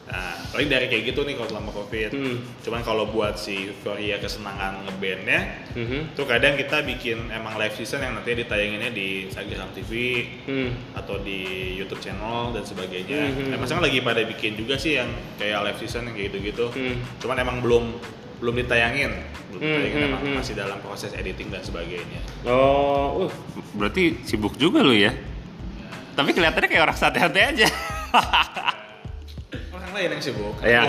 Nah, 0.09 0.41
paling 0.49 0.73
dari 0.73 0.89
kayak 0.89 1.13
gitu 1.13 1.21
nih 1.21 1.37
kalau 1.37 1.49
selama 1.53 1.71
covid. 1.71 2.11
Hmm. 2.17 2.41
Cuman 2.65 2.81
kalau 2.81 3.13
buat 3.13 3.37
si 3.37 3.69
euforia 3.69 4.17
kesenangan 4.17 4.89
ngebandnya, 4.89 5.69
Mhm. 5.77 6.17
tuh 6.17 6.25
kadang 6.25 6.57
kita 6.57 6.81
bikin 6.81 7.29
emang 7.29 7.61
live 7.61 7.77
season 7.77 8.01
yang 8.01 8.17
nantinya 8.17 8.41
ditayanginnya 8.41 8.89
di 8.89 9.29
Instagram 9.29 9.69
TV 9.77 9.93
Hmm. 10.49 10.71
atau 10.97 11.21
di 11.21 11.45
YouTube 11.77 12.01
channel 12.01 12.57
dan 12.57 12.65
sebagainya. 12.65 13.21
Hmm. 13.29 13.53
Emang 13.53 13.69
sekarang 13.69 13.85
lagi 13.85 14.01
pada 14.01 14.25
bikin 14.25 14.57
juga 14.57 14.81
sih 14.81 14.97
yang 14.97 15.13
kayak 15.37 15.61
live 15.69 15.79
season 15.79 16.09
yang 16.09 16.17
kayak 16.17 16.27
gitu-gitu. 16.33 16.67
Hmm. 16.73 16.97
Cuman 17.21 17.37
emang 17.39 17.61
belum 17.61 17.85
belum 18.39 18.55
ditayangin, 18.65 19.13
belum 19.51 19.61
Hmm, 19.61 19.67
ditayangin 19.67 19.99
hmm, 19.99 20.09
emang 20.09 20.23
hmm. 20.25 20.37
masih 20.41 20.55
dalam 20.55 20.79
proses 20.81 21.11
editing 21.13 21.51
dan 21.51 21.61
sebagainya. 21.61 22.23
Oh, 22.47 23.27
uh, 23.27 23.31
berarti 23.75 24.25
sibuk 24.25 24.57
juga 24.57 24.81
lu 24.81 24.95
ya? 24.95 25.13
Tapi 26.15 26.33
kelihatannya 26.33 26.69
kayak 26.71 26.83
orang 26.83 26.97
santai-santai 26.97 27.45
aja. 27.45 27.69
Lain 29.99 30.15
yang 30.15 30.23
sibuk. 30.23 30.55
Iya. 30.63 30.83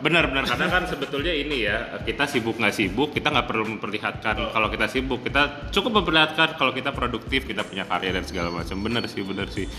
Benar-benar 0.00 0.48
karena 0.48 0.66
kan 0.66 0.82
sebetulnya 0.90 1.30
ini 1.30 1.70
ya 1.70 2.02
kita 2.02 2.26
sibuk 2.26 2.56
nggak 2.58 2.72
sibuk 2.74 3.14
kita 3.14 3.30
nggak 3.30 3.46
perlu 3.46 3.78
memperlihatkan 3.78 4.50
kalau 4.50 4.66
kita 4.66 4.90
sibuk. 4.90 5.22
Kita 5.22 5.70
cukup 5.70 6.02
memperlihatkan 6.02 6.58
kalau 6.58 6.74
kita 6.74 6.90
produktif 6.90 7.46
kita 7.46 7.62
punya 7.62 7.86
karya 7.86 8.18
dan 8.18 8.26
segala 8.26 8.50
macam. 8.50 8.74
Bener 8.82 9.06
sih 9.06 9.22
bener 9.22 9.46
sih. 9.54 9.70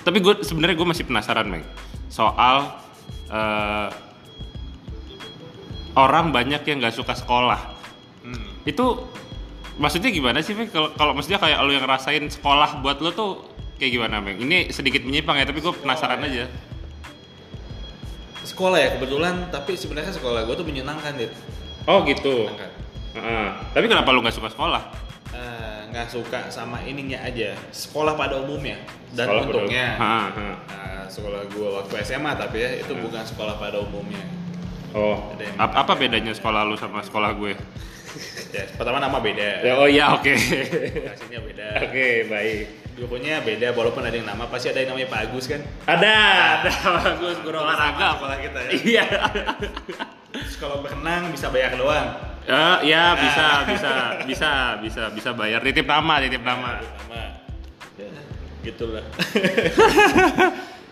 Tapi 0.00 0.24
gue 0.24 0.40
sebenarnya 0.40 0.76
gue 0.80 0.88
masih 0.88 1.04
penasaran 1.04 1.52
Meg 1.52 1.64
soal 2.08 2.80
eh, 3.28 3.88
orang 6.00 6.32
banyak 6.32 6.64
yang 6.64 6.80
nggak 6.80 6.96
suka 6.96 7.12
sekolah. 7.12 7.76
Hmm. 8.24 8.56
itu 8.64 9.04
maksudnya 9.76 10.08
gimana 10.08 10.40
sih 10.40 10.56
Meg 10.56 10.72
kalau 10.72 11.12
maksudnya 11.12 11.36
kayak 11.36 11.60
lo 11.60 11.68
yang 11.68 11.84
ngerasain 11.84 12.24
sekolah 12.32 12.80
buat 12.80 13.04
lo 13.04 13.12
tuh 13.12 13.30
kayak 13.76 13.92
gimana 14.00 14.24
Meg 14.24 14.40
ini 14.40 14.72
sedikit 14.72 15.04
menyimpang 15.04 15.36
ya 15.36 15.44
tapi 15.44 15.60
gue 15.60 15.74
penasaran 15.76 16.24
aja 16.24 16.48
Sekolah 18.44 18.76
ya 18.76 18.88
kebetulan, 18.92 19.48
tapi 19.48 19.72
sebenarnya 19.72 20.12
sekolah 20.12 20.44
gue 20.44 20.54
tuh 20.54 20.62
menyenangkan, 20.62 21.16
Dit. 21.16 21.32
oh 21.84 22.04
gitu 22.04 22.44
Menyenangkan. 22.46 22.70
Heeh. 23.14 23.46
tapi 23.70 23.86
kenapa 23.86 24.10
lu 24.10 24.20
nggak 24.20 24.34
suka 24.34 24.48
sekolah 24.48 24.82
Eh, 25.30 25.80
nggak 25.88 26.06
suka 26.08 26.46
sama 26.46 26.78
ininya 26.82 27.18
aja 27.20 27.54
sekolah 27.68 28.14
pada 28.14 28.38
umumnya 28.38 28.78
dan 29.10 29.26
Sekolah 29.26 29.42
untungnya. 29.42 29.86
Ha, 29.96 30.14
ha. 30.28 30.48
nah, 30.62 31.02
sekolah 31.06 31.42
gua 31.50 31.68
waktu 31.80 31.94
SMA 32.02 32.32
tapi 32.34 32.56
ya 32.58 32.70
itu 32.76 32.92
bukan 32.94 33.22
sekolah 33.24 33.56
pada 33.56 33.78
umumnya 33.78 34.22
Oh, 34.92 35.34
Ada 35.34 35.42
yang 35.42 35.56
ap- 35.58 35.74
apa 35.76 35.92
bedanya 35.96 36.30
sekolah 36.30 36.62
lu 36.62 36.76
sama 36.76 37.02
sekolah 37.02 37.34
gue? 37.34 37.50
ya 38.54 38.62
pertama 38.74 39.02
nama 39.02 39.18
beda 39.18 39.50
Ya, 39.60 39.74
oh 39.74 39.90
iya, 39.90 40.14
oke. 40.14 40.30
lokasinya 40.30 41.40
beda 41.42 41.66
Oke, 41.82 42.08
baik. 42.28 42.66
Gurunya 42.94 43.38
beda 43.38 43.70
walaupun 43.70 44.00
ada 44.00 44.14
yang 44.14 44.24
nama 44.24 44.46
pasti 44.46 44.68
ada 44.68 44.78
yang 44.78 44.90
namanya 44.90 45.08
Pak 45.08 45.20
Agus 45.24 45.44
kan 45.46 45.60
Ada, 45.84 46.14
ada 46.60 46.70
bagus 46.96 47.36
guru 47.40 47.58
olahraga. 47.58 48.08
sekolah 48.14 48.38
kita 48.38 48.58
ya 48.60 48.70
Iya. 48.72 49.04
Terus 50.30 50.54
kalau 50.56 50.78
berenang 50.78 51.30
bisa 51.30 51.46
bayar 51.48 51.74
doang 51.74 52.08
Ya, 52.44 52.76
ya 52.82 53.04
bisa, 53.16 53.46
bisa, 53.64 53.92
bisa, 54.22 54.50
bisa, 54.78 55.02
bisa 55.08 55.30
bayar. 55.32 55.58
Titip 55.60 55.88
nama, 55.88 56.20
titip 56.20 56.44
nama. 56.44 56.76
nama 56.76 57.40
ya, 57.96 58.10
gitulah 58.62 59.04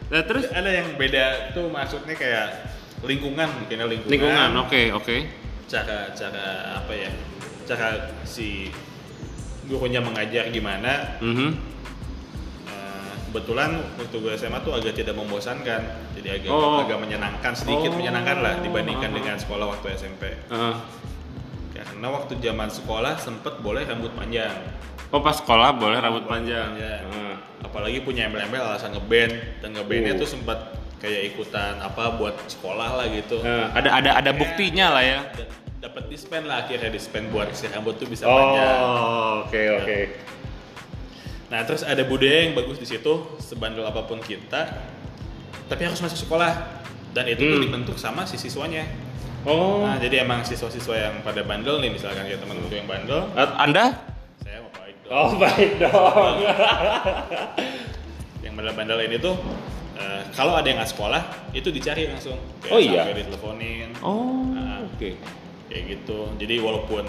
Nah, 0.09 0.23
terus 0.23 0.45
ada 0.49 0.69
yang 0.69 0.93
beda 0.95 1.53
tuh 1.53 1.69
maksudnya 1.69 2.13
kayak 2.13 2.69
lingkungan 3.01 3.49
mungkinnya 3.49 3.87
lingkungan 3.87 4.13
lingkungan, 4.13 4.51
oke, 4.61 4.83
oke. 4.93 5.17
cara 5.67 6.13
cara 6.13 6.47
apa 6.79 6.93
ya 6.93 7.09
cara 7.65 7.89
si 8.23 8.69
gurunya 9.65 9.99
mengajar 9.99 10.49
gimana 10.49 11.17
Mhm. 11.19 11.49
Eh, 11.49 11.53
kebetulan 13.33 13.81
waktu 13.97 14.13
gue 14.15 14.33
SMA 14.37 14.61
tuh 14.61 14.77
agak 14.77 14.93
tidak 14.95 15.17
membosankan 15.17 15.81
jadi 16.13 16.37
agak 16.37 16.53
Oh. 16.53 16.85
agak 16.85 17.01
menyenangkan 17.01 17.57
sedikit 17.57 17.89
Oh. 17.89 17.97
menyenangkan 17.97 18.39
lah 18.39 18.61
dibandingkan 18.61 19.09
Ah. 19.09 19.17
dengan 19.17 19.37
sekolah 19.37 19.67
waktu 19.71 19.87
SMP 19.95 20.37
Heeh. 20.47 20.75
karena 21.73 22.07
waktu 22.11 22.37
zaman 22.37 22.69
sekolah 22.69 23.17
sempet 23.17 23.57
boleh 23.59 23.83
rambut 23.83 24.13
panjang 24.13 24.53
Oh, 25.09 25.21
pas 25.21 25.33
sekolah 25.35 25.73
boleh 25.73 25.97
rambut 25.99 26.25
panjang. 26.25 26.73
Panjang. 26.73 27.01
Heeh. 27.07 27.35
apalagi 27.63 28.01
punya 28.01 28.27
embel-embel 28.27 28.61
alasan 28.61 28.93
ngeband 28.93 29.33
dan 29.61 29.73
ngebandnya 29.73 30.13
Uh. 30.13 30.19
tuh 30.19 30.29
sempat 30.31 30.59
kayak 30.99 31.33
ikutan 31.33 31.79
apa 31.79 32.15
buat 32.15 32.37
sekolah 32.47 32.95
lah 32.95 33.07
gitu 33.09 33.41
Eh, 33.41 33.67
ada 33.73 33.91
ada 33.95 34.11
ada 34.19 34.31
buktinya 34.31 34.93
lah 34.93 35.03
ya. 35.03 35.21
Da- 35.33 35.49
dapat 35.83 36.07
dispen 36.07 36.45
lah 36.45 36.63
akhirnya 36.63 36.89
dispen 36.89 37.27
buat 37.29 37.49
si 37.51 37.65
rambut 37.67 37.97
tuh 37.97 38.07
bisa 38.07 38.23
panjang 38.23 38.77
Oh, 38.79 39.43
oke, 39.43 39.63
oke. 39.81 39.99
Nah 41.53 41.63
terus 41.63 41.83
ada 41.83 42.03
budaya 42.03 42.43
yang 42.43 42.55
bagus 42.55 42.77
di 42.77 42.87
situ 42.87 43.37
sebandel 43.37 43.85
apa 43.85 44.03
pun 44.03 44.19
kita, 44.19 44.67
tapi 45.69 45.85
harus 45.85 46.01
masuk 46.01 46.19
sekolah 46.19 46.51
dan 47.13 47.29
itu 47.29 47.43
tuh 47.43 47.55
Hmm. 47.55 47.63
dibentuk 47.63 47.97
sama 47.97 48.25
si 48.25 48.35
siswanya. 48.35 48.83
Oh. 49.45 49.85
Nah 49.85 49.99
jadi 49.99 50.23
emang 50.23 50.43
siswa-siswa 50.43 50.95
yang 50.97 51.15
pada 51.21 51.43
bandel 51.43 51.77
nih 51.77 51.91
misalkan 51.91 52.25
kayak 52.25 52.39
teman 52.39 52.57
gue 52.57 52.73
yang 52.73 52.87
bandel, 52.87 53.27
Anda? 53.37 53.85
saya 54.41 54.59
mau 54.59 54.71
baik 54.73 54.95
dong. 55.03 55.13
Oh, 55.13 55.29
baik 55.37 55.71
dong. 55.77 56.35
Yang 58.43 58.53
bandel-bandel 58.55 58.99
ini 59.05 59.17
tuh 59.19 59.35
eh, 59.95 60.21
kalau 60.33 60.55
ada 60.55 60.65
yang 60.65 60.77
nggak 60.77 60.89
sekolah 60.89 61.21
itu 61.53 61.69
dicari 61.69 62.07
langsung. 62.07 62.39
Kayak 62.59 62.71
Oh, 62.71 62.79
iya? 62.81 63.01
sampai 63.05 63.17
diteleponin, 63.19 63.89
Oh, 64.01 64.49
Nah. 64.51 64.83
oke. 64.83 65.11
kayak 65.69 65.83
gitu. 65.89 66.19
Jadi 66.37 66.55
walaupun 66.59 67.05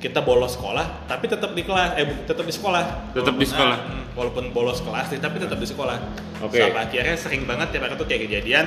kita 0.00 0.24
bolos 0.24 0.56
sekolah, 0.56 1.04
tapi 1.04 1.28
tetap 1.28 1.52
di 1.52 1.60
kelas, 1.60 1.92
eh 1.94 2.08
tetap 2.24 2.42
di 2.42 2.50
sekolah. 2.50 3.12
Tetap 3.12 3.36
di 3.36 3.44
sekolah. 3.44 3.76
nah, 3.76 4.08
walaupun 4.16 4.48
bolos 4.50 4.80
kelas, 4.80 5.12
tapi 5.12 5.36
tetap 5.36 5.60
di 5.60 5.68
sekolah. 5.68 5.96
Oke. 6.40 6.56
Sampai 6.56 6.88
akhirnya 6.88 7.14
sering 7.14 7.44
banget 7.44 7.70
tiap 7.70 7.84
hari 7.84 7.94
tuh 7.94 8.08
kayak 8.08 8.24
kejadian 8.24 8.66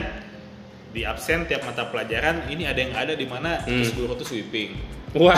di 0.93 1.01
absen 1.01 1.49
tiap 1.49 1.65
mata 1.65 1.89
pelajaran 1.89 2.45
ini 2.47 2.69
ada 2.69 2.77
yang 2.77 2.93
ada 2.93 3.13
di 3.13 3.25
mana 3.25 3.65
Hmm. 3.65 3.81
terus 3.81 3.97
guru 3.97 4.13
tuh 4.13 4.29
sweeping. 4.29 4.77
Wah. 5.13 5.33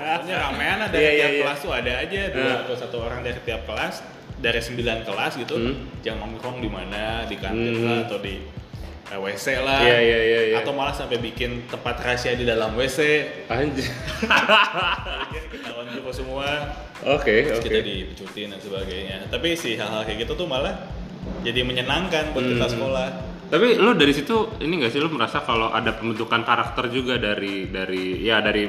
Pokoknya 0.00 0.36
ramean 0.38 0.78
ada 0.80 0.88
dari 0.88 1.04
Iya, 1.04 1.12
tiap 1.12 1.28
iya. 1.28 1.40
kelas 1.44 1.58
tuh 1.60 1.72
ada 1.72 1.92
aja 1.98 2.20
dua 2.28 2.52
atau 2.64 2.74
satu 2.74 2.96
orang 3.00 3.20
dari 3.20 3.40
tiap 3.42 3.62
kelas 3.64 3.94
dari 4.36 4.58
sembilan 4.58 4.98
kelas 5.04 5.32
gitu 5.38 5.54
Hmm. 5.54 5.74
yang 6.02 6.16
nongkrong 6.18 6.58
di 6.58 6.68
mana 6.68 7.24
di 7.24 7.36
kantin 7.36 7.72
Hmm. 7.78 7.84
lah 7.84 7.96
atau 8.04 8.18
di 8.18 8.40
eh, 9.12 9.18
WC 9.18 9.46
lah 9.60 9.78
Iya, 9.78 9.98
iya, 10.00 10.18
iya, 10.20 10.40
iya. 10.48 10.56
atau 10.58 10.72
malah 10.72 10.90
sampai 10.90 11.20
bikin 11.20 11.68
tempat 11.68 12.00
rahasia 12.00 12.32
di 12.32 12.42
dalam 12.42 12.72
WC 12.72 12.98
Anjir. 13.46 13.92
Ketahuan 15.50 15.86
guru 15.92 16.10
semua 16.10 16.48
Oke, 17.04 17.44
terus 17.44 17.58
oke. 17.58 17.66
kita 17.66 17.80
dipecutin 17.82 18.46
dan 18.48 18.60
sebagainya 18.60 19.16
tapi 19.26 19.52
sih 19.52 19.74
hal-hal 19.74 20.02
kayak 20.02 20.22
gitu 20.22 20.32
tuh 20.34 20.46
malah 20.46 20.86
jadi 21.42 21.60
menyenangkan 21.60 22.30
buat 22.30 22.46
kita 22.46 22.64
Hmm. 22.64 22.72
sekolah 22.72 23.08
Tapi 23.48 23.76
lu 23.76 23.92
dari 23.92 24.10
situ 24.10 24.32
ini 24.58 24.80
gak 24.80 24.90
sih 24.90 24.98
lu 24.98 25.12
merasa 25.12 25.42
kalau 25.42 25.68
ada 25.68 25.92
pembentukan 25.92 26.40
karakter 26.40 26.88
juga 26.88 27.20
dari 27.20 27.68
dari 27.68 28.22
ya 28.22 28.40
dari 28.40 28.64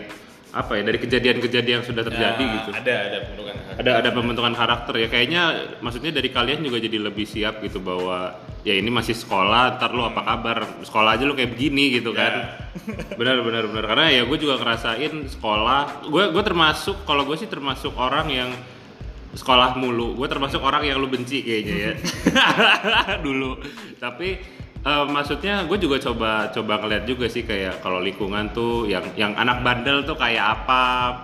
apa 0.52 0.76
ya 0.76 0.84
dari 0.84 1.00
kejadian-kejadian 1.00 1.82
yang 1.82 1.88
sudah 1.88 2.04
terjadi 2.04 2.44
Ya, 2.44 2.54
gitu. 2.60 2.70
ada 2.74 2.94
ada 3.02 3.18
pembentukan 3.24 3.56
Ada 3.74 3.92
ada 3.96 4.10
pembentukan 4.12 4.54
karakter 4.54 4.94
ya 4.98 5.08
kayaknya 5.08 5.42
maksudnya 5.80 6.12
dari 6.12 6.30
kalian 6.30 6.60
juga 6.62 6.78
jadi 6.78 6.98
lebih 7.00 7.24
siap 7.24 7.58
gitu 7.60 7.80
bahwa 7.80 8.38
ya 8.64 8.74
ini 8.80 8.88
masih 8.88 9.12
sekolah 9.16 9.76
ntar 9.76 9.92
lu 9.92 10.08
apa 10.08 10.24
kabar 10.24 10.58
sekolah 10.88 11.20
aja 11.20 11.28
lu 11.28 11.36
kayak 11.36 11.52
begini 11.56 12.00
gitu 12.00 12.16
Ya. 12.16 12.20
kan 12.20 12.34
benar 13.20 13.44
benar 13.44 13.68
benar 13.68 13.86
karena 13.92 14.06
ya 14.10 14.24
gue 14.24 14.38
juga 14.40 14.56
ngerasain 14.60 15.14
sekolah 15.36 16.08
gue 16.08 16.24
gue 16.32 16.44
termasuk 16.44 17.04
kalau 17.04 17.28
gue 17.28 17.36
sih 17.36 17.52
termasuk 17.52 17.92
orang 18.00 18.28
yang 18.32 18.52
sekolah 19.34 19.76
mulu. 19.82 20.14
Gue 20.14 20.30
termasuk 20.30 20.62
orang 20.62 20.86
yang 20.86 21.02
lu 21.02 21.10
benci 21.10 21.42
kayaknya 21.42 21.76
ya. 21.90 21.92
Dulu. 23.26 23.58
Tapi 23.98 24.38
eh, 24.86 25.06
maksudnya 25.10 25.66
gue 25.66 25.78
juga 25.82 25.98
coba 25.98 26.54
coba 26.54 26.74
ngeliat 26.86 27.04
juga 27.10 27.26
sih 27.26 27.42
kayak 27.42 27.82
kalau 27.82 27.98
lingkungan 27.98 28.54
tuh 28.54 28.86
yang 28.86 29.02
yang 29.18 29.34
anak 29.34 29.66
bandel 29.66 30.06
tuh 30.06 30.14
kayak 30.14 30.62
apa. 30.62 30.84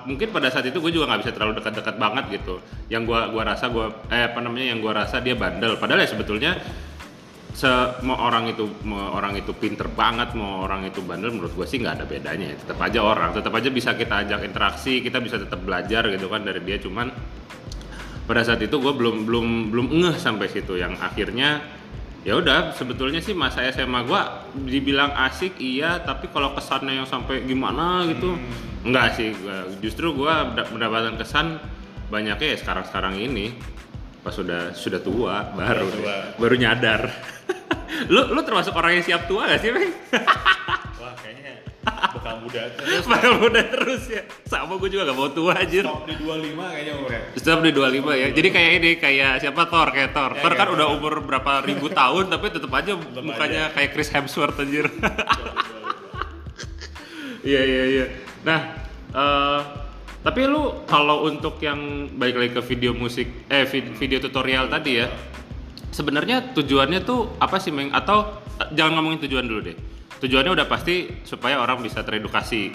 Mungkin 0.10 0.34
pada 0.34 0.50
saat 0.50 0.66
itu 0.66 0.82
gue 0.82 0.92
juga 0.92 1.06
nggak 1.06 1.22
bisa 1.22 1.32
terlalu 1.38 1.62
dekat-dekat 1.62 1.96
banget 2.02 2.42
gitu. 2.42 2.58
Yang 2.90 3.14
gua 3.14 3.22
gua 3.30 3.44
rasa 3.54 3.70
gua 3.70 3.94
eh 4.10 4.26
apa 4.26 4.42
namanya 4.42 4.74
yang 4.74 4.82
gua 4.82 5.06
rasa 5.06 5.22
dia 5.22 5.38
bandel. 5.38 5.78
Padahal 5.78 6.02
ya 6.02 6.10
sebetulnya 6.10 6.58
se 7.60 7.68
mau 8.08 8.16
orang 8.16 8.56
itu 8.56 8.64
mau 8.88 9.20
orang 9.20 9.36
itu 9.36 9.52
pinter 9.52 9.92
banget 9.92 10.32
mau 10.32 10.64
orang 10.64 10.88
itu 10.88 11.04
bandel 11.04 11.36
menurut 11.36 11.52
gue 11.60 11.68
sih 11.68 11.84
nggak 11.84 12.00
ada 12.00 12.06
bedanya 12.08 12.56
tetap 12.56 12.80
aja 12.80 13.04
orang 13.04 13.36
tetap 13.36 13.52
aja 13.52 13.68
bisa 13.68 14.00
kita 14.00 14.24
ajak 14.24 14.48
interaksi 14.48 15.04
kita 15.04 15.20
bisa 15.20 15.36
tetap 15.36 15.60
belajar 15.60 16.08
gitu 16.08 16.32
kan 16.32 16.48
dari 16.48 16.64
dia. 16.64 16.80
Cuman 16.80 17.12
pada 18.24 18.48
saat 18.48 18.64
itu 18.64 18.80
gue 18.80 18.94
belum 18.96 19.28
belum 19.28 19.76
belum 19.76 19.88
ngeh 19.92 20.16
sampai 20.16 20.48
situ. 20.48 20.80
Yang 20.80 21.04
akhirnya 21.04 21.60
ya 22.24 22.40
udah 22.40 22.72
sebetulnya 22.80 23.20
sih 23.20 23.36
masa 23.36 23.68
SMA 23.76 24.08
gue 24.08 24.22
dibilang 24.64 25.12
asik 25.28 25.60
iya 25.60 26.00
tapi 26.00 26.32
kalau 26.32 26.56
kesannya 26.56 27.04
yang 27.04 27.08
sampai 27.12 27.44
gimana 27.44 28.08
gitu 28.08 28.40
enggak 28.88 29.20
sih. 29.20 29.36
Gua- 29.36 29.68
justru 29.84 30.16
gue 30.16 30.34
mendapatkan 30.72 31.20
kesan 31.20 31.60
banyaknya 32.08 32.56
ya 32.56 32.58
sekarang 32.58 32.88
sekarang 32.88 33.20
ini 33.20 33.52
pas 34.30 34.38
sudah 34.38 34.62
sudah 34.72 35.02
tua 35.02 35.50
baru 35.52 35.90
Sudah 35.90 35.98
tua. 35.98 36.18
baru 36.38 36.56
nyadar 36.56 37.02
lu 38.14 38.30
lu 38.30 38.42
termasuk 38.46 38.72
orang 38.72 38.94
yang 38.94 39.04
siap 39.04 39.26
tua 39.26 39.50
gak 39.50 39.58
sih 39.58 39.74
Bang? 39.74 39.90
Wah 41.02 41.14
kayaknya 41.18 41.66
bakal 42.14 42.46
muda 42.46 42.62
terus. 42.70 43.04
bakal 43.10 43.32
muda 43.42 43.62
terus 43.66 44.04
ya 44.06 44.22
sama 44.46 44.78
gue 44.78 44.86
juga 44.88 45.10
gak 45.10 45.18
mau 45.18 45.30
tua 45.30 45.58
anjir 45.58 45.82
Top 45.82 46.06
di 46.06 46.14
25 46.14 46.46
kayaknya 46.54 46.94
umurnya. 46.94 47.22
Stop 47.34 47.60
di 47.66 47.72
25 47.74 48.06
ya. 48.14 48.28
Jadi 48.30 48.48
kayak 48.50 48.72
ini 48.78 48.90
kayak 48.96 49.32
siapa 49.42 49.62
Thor 49.66 49.88
kayak 49.90 50.10
Thor. 50.14 50.32
Ya, 50.32 50.40
Thor 50.40 50.54
kan 50.54 50.58
kayak 50.62 50.76
udah 50.78 50.88
umur 50.94 51.14
berapa 51.20 51.52
ribu 51.66 51.90
tahun 51.90 52.30
tapi 52.30 52.46
tetap 52.50 52.70
aja 52.72 52.94
Tetep 52.94 53.24
mukanya 53.26 53.74
kayak 53.74 53.90
Chris 53.92 54.14
Hemsworth 54.14 54.62
anjir. 54.62 54.86
Iya 57.42 57.62
iya 57.64 57.84
iya. 57.88 58.06
Nah, 58.44 58.60
eh 59.10 59.62
tapi 60.20 60.44
lu 60.46 60.84
kalau 60.84 61.24
untuk 61.28 61.58
yang 61.64 62.12
balik 62.20 62.36
lagi 62.36 62.52
ke 62.60 62.62
video 62.64 62.92
musik 62.92 63.48
eh 63.48 63.64
vid- 63.64 63.96
video 63.96 64.20
tutorial 64.20 64.68
tadi 64.68 64.92
ya. 65.00 65.08
Sebenarnya 65.90 66.54
tujuannya 66.54 67.02
tuh 67.02 67.40
apa 67.42 67.58
sih, 67.58 67.74
Meng? 67.74 67.90
Atau 67.90 68.44
eh, 68.62 68.70
jangan 68.78 69.00
ngomongin 69.00 69.26
tujuan 69.26 69.48
dulu 69.48 69.60
deh. 69.66 69.78
Tujuannya 70.20 70.52
udah 70.54 70.68
pasti 70.70 71.24
supaya 71.24 71.58
orang 71.58 71.82
bisa 71.82 72.04
teredukasi. 72.06 72.70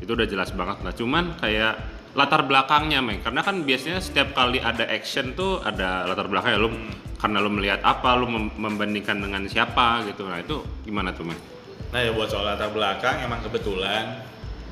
Itu 0.00 0.16
udah 0.16 0.26
jelas 0.26 0.50
banget 0.54 0.80
lah. 0.80 0.94
Cuman 0.96 1.36
kayak 1.38 1.74
latar 2.16 2.46
belakangnya, 2.46 3.04
Meng. 3.04 3.20
Karena 3.20 3.44
kan 3.44 3.62
biasanya 3.66 4.00
setiap 4.00 4.32
kali 4.32 4.62
ada 4.62 4.88
action 4.88 5.36
tuh 5.36 5.60
ada 5.60 6.08
latar 6.08 6.30
belakangnya 6.30 6.58
lu 6.62 6.70
karena 7.20 7.38
lu 7.40 7.50
melihat 7.52 7.80
apa, 7.84 8.16
lu 8.16 8.26
mem- 8.28 8.54
membandingkan 8.56 9.20
dengan 9.20 9.44
siapa 9.44 10.06
gitu. 10.08 10.24
Nah, 10.24 10.40
itu 10.40 10.64
gimana 10.88 11.12
tuh, 11.12 11.28
Meng? 11.28 11.40
Nah 11.94 12.02
ya 12.02 12.10
buat 12.10 12.26
soal 12.26 12.42
latar 12.42 12.74
belakang 12.74 13.22
emang 13.22 13.38
kebetulan 13.38 14.23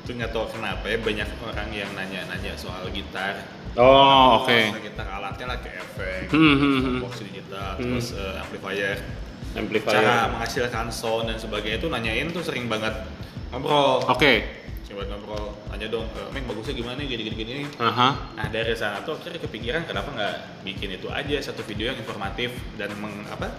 itu 0.03 0.11
nggak 0.13 0.31
tahu 0.31 0.45
kenapa 0.51 0.83
ya 0.83 0.99
banyak 0.99 1.29
orang 1.41 1.69
yang 1.71 1.91
nanya-nanya 1.95 2.53
soal 2.59 2.83
gitar. 2.91 3.39
Oh, 3.73 4.43
oke. 4.43 4.51
Soal 4.51 4.83
gitar 4.83 5.07
alatnya 5.07 5.45
lah 5.47 5.57
kayak 5.57 5.79
efek, 5.81 6.29
Hmm, 6.29 6.55
hmm, 6.59 6.77
hmm. 6.77 6.97
box 7.01 7.23
digital, 7.23 7.79
Hmm. 7.79 7.81
terus 7.81 8.07
eh, 8.13 8.35
amplifier, 8.37 8.97
Amplifier. 9.55 9.95
cara 9.95 10.27
menghasilkan 10.29 10.91
sound 10.91 11.31
dan 11.31 11.39
sebagainya 11.39 11.79
itu 11.79 11.87
nanyain 11.87 12.27
tuh 12.29 12.43
sering 12.43 12.67
banget 12.67 12.93
ngobrol. 13.49 14.03
Oke. 14.05 14.61
Coba 14.83 15.09
ngobrol, 15.09 15.57
tanya 15.71 15.87
dong, 15.89 16.05
e, 16.05 16.21
Meng 16.29 16.45
bagusnya 16.45 16.75
gimana 16.75 17.01
nih 17.01 17.07
gini-gini 17.09 17.35
gini. 17.35 17.55
Aha. 17.81 18.35
Nah 18.37 18.47
dari 18.51 18.75
sana 18.75 19.01
tuh 19.01 19.17
akhirnya 19.17 19.41
kepikiran 19.41 19.89
kenapa 19.89 20.11
nggak 20.11 20.35
bikin 20.61 20.93
itu 20.93 21.07
aja 21.09 21.33
satu 21.41 21.65
video 21.65 21.89
yang 21.89 21.97
informatif 21.97 22.53
dan 22.77 22.93
meng 23.01 23.25
apa? 23.25 23.49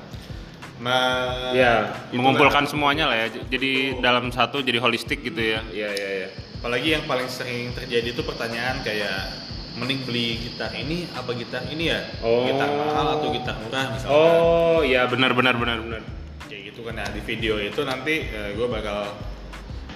Me- 0.74 1.54
Ya, 1.54 1.94
mengumpulkan 2.10 2.66
semuanya 2.66 3.06
lah 3.06 3.16
ya. 3.16 3.26
Jadi 3.46 3.98
dalam 3.98 4.28
satu 4.28 4.58
jadi 4.58 4.78
holistik 4.78 5.22
gitu 5.22 5.38
ya. 5.38 5.62
Iya, 5.70 5.90
iya, 5.90 6.08
iya. 6.16 6.28
Apalagi 6.58 6.88
yang 6.90 7.04
paling 7.04 7.28
sering 7.28 7.70
terjadi 7.72 8.10
itu 8.10 8.22
pertanyaan 8.22 8.82
kayak 8.82 9.44
mending 9.74 10.02
beli 10.02 10.38
gitar 10.40 10.70
ini 10.70 11.06
apa 11.10 11.30
gitar 11.32 11.62
ini 11.68 11.90
ya? 11.90 12.00
Oh. 12.20 12.46
Gitar 12.46 12.68
mahal 12.70 13.06
atau 13.18 13.28
gitar 13.30 13.54
murah 13.58 13.86
misalnya. 13.90 14.14
Oh, 14.14 14.80
iya 14.82 15.06
benar 15.06 15.30
benar 15.30 15.54
benar 15.54 15.78
benar. 15.78 16.02
Kayak 16.46 16.62
gitu 16.72 16.80
kan 16.82 16.94
nah 16.94 17.06
di 17.06 17.20
video 17.20 17.54
itu 17.56 17.80
nanti 17.82 18.26
gue 18.30 18.66
bakal 18.66 19.14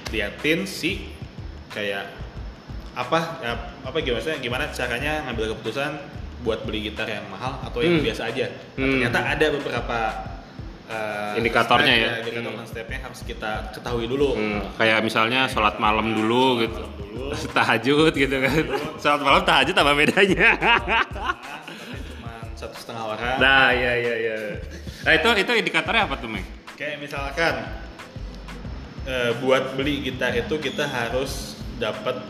liatin 0.08 0.62
si 0.64 1.10
kayak 1.68 2.06
apa 2.94 3.18
ya, 3.38 3.52
apa 3.82 3.96
gimana 3.98 4.34
gimana 4.38 4.64
caranya 4.70 5.22
ngambil 5.26 5.54
keputusan 5.54 5.94
buat 6.42 6.62
beli 6.62 6.86
gitar 6.86 7.06
yang 7.06 7.26
mahal 7.28 7.58
atau 7.62 7.78
yang 7.78 7.98
Hmm. 7.98 8.06
biasa 8.06 8.22
aja. 8.30 8.46
Nah, 8.74 8.78
Hmm. 8.78 8.90
ternyata 8.94 9.18
ada 9.26 9.46
beberapa 9.52 9.98
uh, 10.88 11.36
Indikatornya 11.36 11.92
step 11.92 12.02
ya. 12.02 12.10
indikator 12.20 12.52
Hmm. 12.52 12.66
stepnya 12.66 12.98
harus 13.00 13.20
kita 13.22 13.50
ketahui 13.70 14.04
dulu. 14.04 14.28
Hmm, 14.34 14.60
kayak 14.74 14.98
misalnya 15.00 15.46
sholat 15.46 15.76
malam 15.76 16.10
dulu 16.10 16.60
gitu. 16.60 16.80
Malam 16.80 16.96
dulu. 16.98 17.26
tahajud 17.56 18.12
gitu 18.12 18.36
kan. 18.38 18.64
Sholat 18.96 19.20
malam 19.20 19.42
tahajud 19.42 19.74
apa 19.74 19.92
bedanya? 19.94 20.48
Tapi 20.58 21.98
cuma 22.08 22.32
satu 22.52 22.74
setengah 22.74 23.04
orang. 23.06 23.36
nah, 23.38 23.68
iya 23.70 23.92
iya 23.94 24.14
iya. 24.18 24.36
Nah, 24.98 25.12
itu 25.14 25.28
itu 25.38 25.52
indikatornya 25.54 26.02
apa 26.04 26.16
tuh, 26.16 26.28
Meng? 26.28 26.44
Kayak 26.74 26.98
misalkan 27.00 27.54
eh, 29.04 29.32
buat 29.38 29.72
beli 29.72 30.04
gitar 30.04 30.32
itu 30.32 30.58
kita 30.58 30.84
harus 30.84 31.56
dapat 31.76 32.20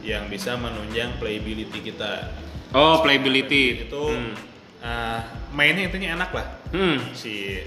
yang 0.00 0.28
bisa 0.28 0.54
menunjang 0.54 1.16
playability 1.16 1.80
kita. 1.82 2.32
Oh, 2.70 3.00
playability. 3.00 3.86
Itu 3.86 4.08
Hmm. 4.08 4.32
eh, 4.80 5.20
mainnya 5.50 5.84
intinya 5.84 6.14
enak 6.14 6.30
lah. 6.30 6.46
Hmm. 6.70 6.98
Si 7.12 7.60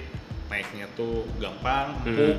mic-nya 0.47 0.88
tuh 0.93 1.27
gampang, 1.38 1.93
Hmm. 1.99 2.07
empuk. 2.07 2.38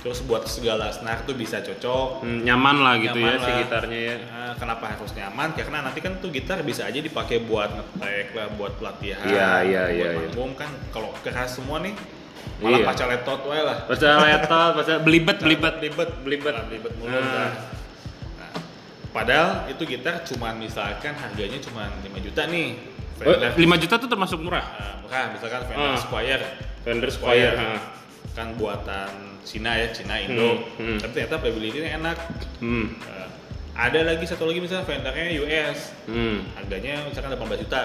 Terus 0.00 0.20
buat 0.20 0.44
segala 0.44 0.92
snare 0.92 1.24
tuh 1.24 1.32
bisa 1.32 1.58
cocok. 1.58 2.20
Hmm, 2.20 2.44
nyaman 2.44 2.76
lah 2.76 2.94
gitu 2.98 3.16
Nyaman 3.16 3.24
ya 3.26 3.40
si 3.40 3.48
lah. 3.48 3.56
gitarnya 3.58 4.00
ya. 4.04 4.14
Eh, 4.20 4.52
kenapa 4.54 4.84
harus 4.86 5.10
nyaman? 5.10 5.48
Karena 5.52 5.78
nanti 5.80 5.98
kan 5.98 6.20
tuh 6.20 6.28
gitar 6.28 6.60
bisa 6.60 6.84
aja 6.84 7.00
dipakai 7.00 7.40
buat 7.40 7.72
ngetek 7.72 8.26
lah, 8.30 8.52
buat 8.52 8.76
pelatihan, 8.76 9.24
Iya, 9.24 9.50
iya, 9.64 9.82
buat 9.82 9.96
iya, 9.96 10.08
iya. 10.12 10.20
manggung 10.28 10.52
kan. 10.54 10.68
Kalau 10.90 11.08
keras 11.18 11.56
semua 11.56 11.80
nih, 11.80 11.96
malah 12.60 12.78
Iya. 12.78 12.86
pacar 12.86 13.06
laptop 13.08 13.38
wae 13.44 13.58
lah. 13.58 13.78
Baca 13.82 14.08
laptop, 14.20 14.70
baca 14.76 14.92
belibet 15.00 15.36
belibet. 15.40 15.74
belibet 15.80 16.10
Belibet. 16.20 16.54
Belibet 16.68 16.92
mulu 16.94 17.08
Nah. 17.08 17.24
ntar. 17.24 17.48
Nah, 18.36 18.50
padahal 19.10 19.48
itu 19.68 19.82
gitar 19.86 20.20
cuman 20.22 20.52
misalkan 20.58 21.14
harganya 21.14 21.56
cuma 21.58 21.88
5 21.98 22.20
juta 22.20 22.44
nih 22.44 22.92
Oh, 23.14 23.30
Fender 23.30 23.54
5 23.54 23.78
juta 23.78 23.94
tuh 23.96 24.04
termasuk 24.04 24.36
murah. 24.36 24.60
Nah, 24.60 24.94
murah 25.00 25.24
misalkan 25.32 25.64
Fender 25.64 25.86
Ah. 25.88 25.96
Squire 25.96 26.44
Fender 26.84 27.08
Squire 27.08 27.52
Squire. 27.52 27.56
ha. 27.56 27.76
kan 28.32 28.52
buatan 28.54 29.10
Cina 29.40 29.72
ya 29.74 29.88
Cina 29.90 30.16
Indo 30.16 30.68
Hmm, 30.74 30.84
hmm. 30.86 30.98
tapi 30.98 31.12
ternyata 31.14 31.36
playability-nya 31.38 31.90
enak 31.96 32.16
Hmm. 32.58 32.96
Nah, 32.96 33.28
ada 33.76 34.00
lagi 34.04 34.24
satu 34.24 34.44
lagi 34.44 34.58
misalnya 34.58 34.84
Fendernya 34.84 35.34
US 35.40 35.92
Hmm. 36.04 36.44
harganya 36.54 37.04
misalkan 37.04 37.30
18 37.32 37.60
juta 37.60 37.82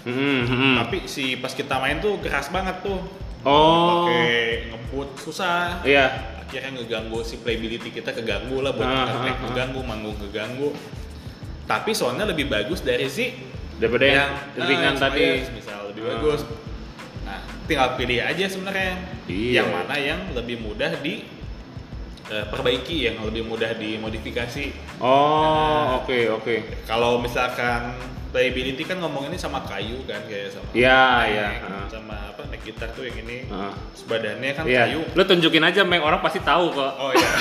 Hmm. 0.00 0.42
hmm. 0.42 0.74
tapi 0.78 0.96
si 1.04 1.36
pas 1.36 1.50
kita 1.50 1.76
main 1.76 1.98
tuh 1.98 2.16
keras 2.18 2.48
banget 2.48 2.80
tuh 2.80 2.98
Oh. 3.40 4.06
pakai 4.06 4.32
ngebut 4.68 5.08
susah 5.16 5.82
Iya. 5.82 6.36
akhirnya 6.40 6.74
ngeganggu 6.74 7.20
si 7.22 7.36
playability 7.36 7.92
kita 7.92 8.10
keganggu 8.10 8.58
lah 8.58 8.72
buat 8.72 8.84
Ah, 8.84 9.04
ngetek 9.04 9.28
ah, 9.28 9.34
ah. 9.34 9.44
keganggu 9.46 9.80
manggung 9.80 10.16
keganggu 10.18 10.72
tapi 11.64 11.92
soundnya 11.92 12.24
lebih 12.24 12.46
bagus 12.46 12.80
dari 12.80 13.04
si 13.06 13.36
Daripada 13.76 14.04
yang, 14.04 14.30
ah, 14.56 14.58
ringan 14.58 14.84
yang 14.84 14.96
tadi. 14.98 15.26
Misal 15.50 15.92
lebih 15.92 16.02
Ah. 16.02 16.08
bagus 16.14 16.40
nah 16.42 16.67
tinggal 17.68 17.94
pilih 17.94 18.18
aja 18.18 18.44
sebenarnya 18.44 18.96
Iya. 19.24 19.60
yang 19.60 19.66
mana 19.70 19.94
yang 19.94 20.18
lebih 20.32 20.58
mudah 20.58 20.90
di 20.98 21.22
eh, 22.26 22.44
perbaiki 22.44 23.04
yang 23.04 23.22
lebih 23.22 23.42
mudah 23.42 23.72
dimodifikasi 23.72 24.70
Oh, 24.98 25.98
oke 25.98 26.18
oke. 26.34 26.82
kalau 26.82 27.18
misalkan 27.18 27.94
playability 28.28 28.82
kan 28.82 28.98
ngomong 28.98 29.26
ini 29.26 29.36
sama 29.36 29.62
kayu 29.62 30.02
kan 30.04 30.18
kayak 30.24 30.50
sama 30.50 30.66
Iya, 30.70 31.22
neck, 31.22 31.30
iya, 31.30 31.46
ah. 31.64 31.86
sama 31.88 32.14
apa 32.28 32.40
neck 32.46 32.60
gitar 32.62 32.86
tuh 32.90 33.02
yang 33.02 33.16
ini 33.22 33.42
Ah. 33.48 33.70
Terus 33.90 34.02
badannya 34.04 34.50
kan 34.50 34.62
Iya. 34.64 34.78
kayu 34.84 35.00
Lu 35.10 35.22
tunjukin 35.22 35.62
aja, 35.62 35.82
Meng. 35.82 36.00
Orang 36.00 36.20
pasti 36.20 36.38
tahu 36.40 36.70
kok. 36.70 36.92
oh 36.94 37.10
iya 37.10 37.28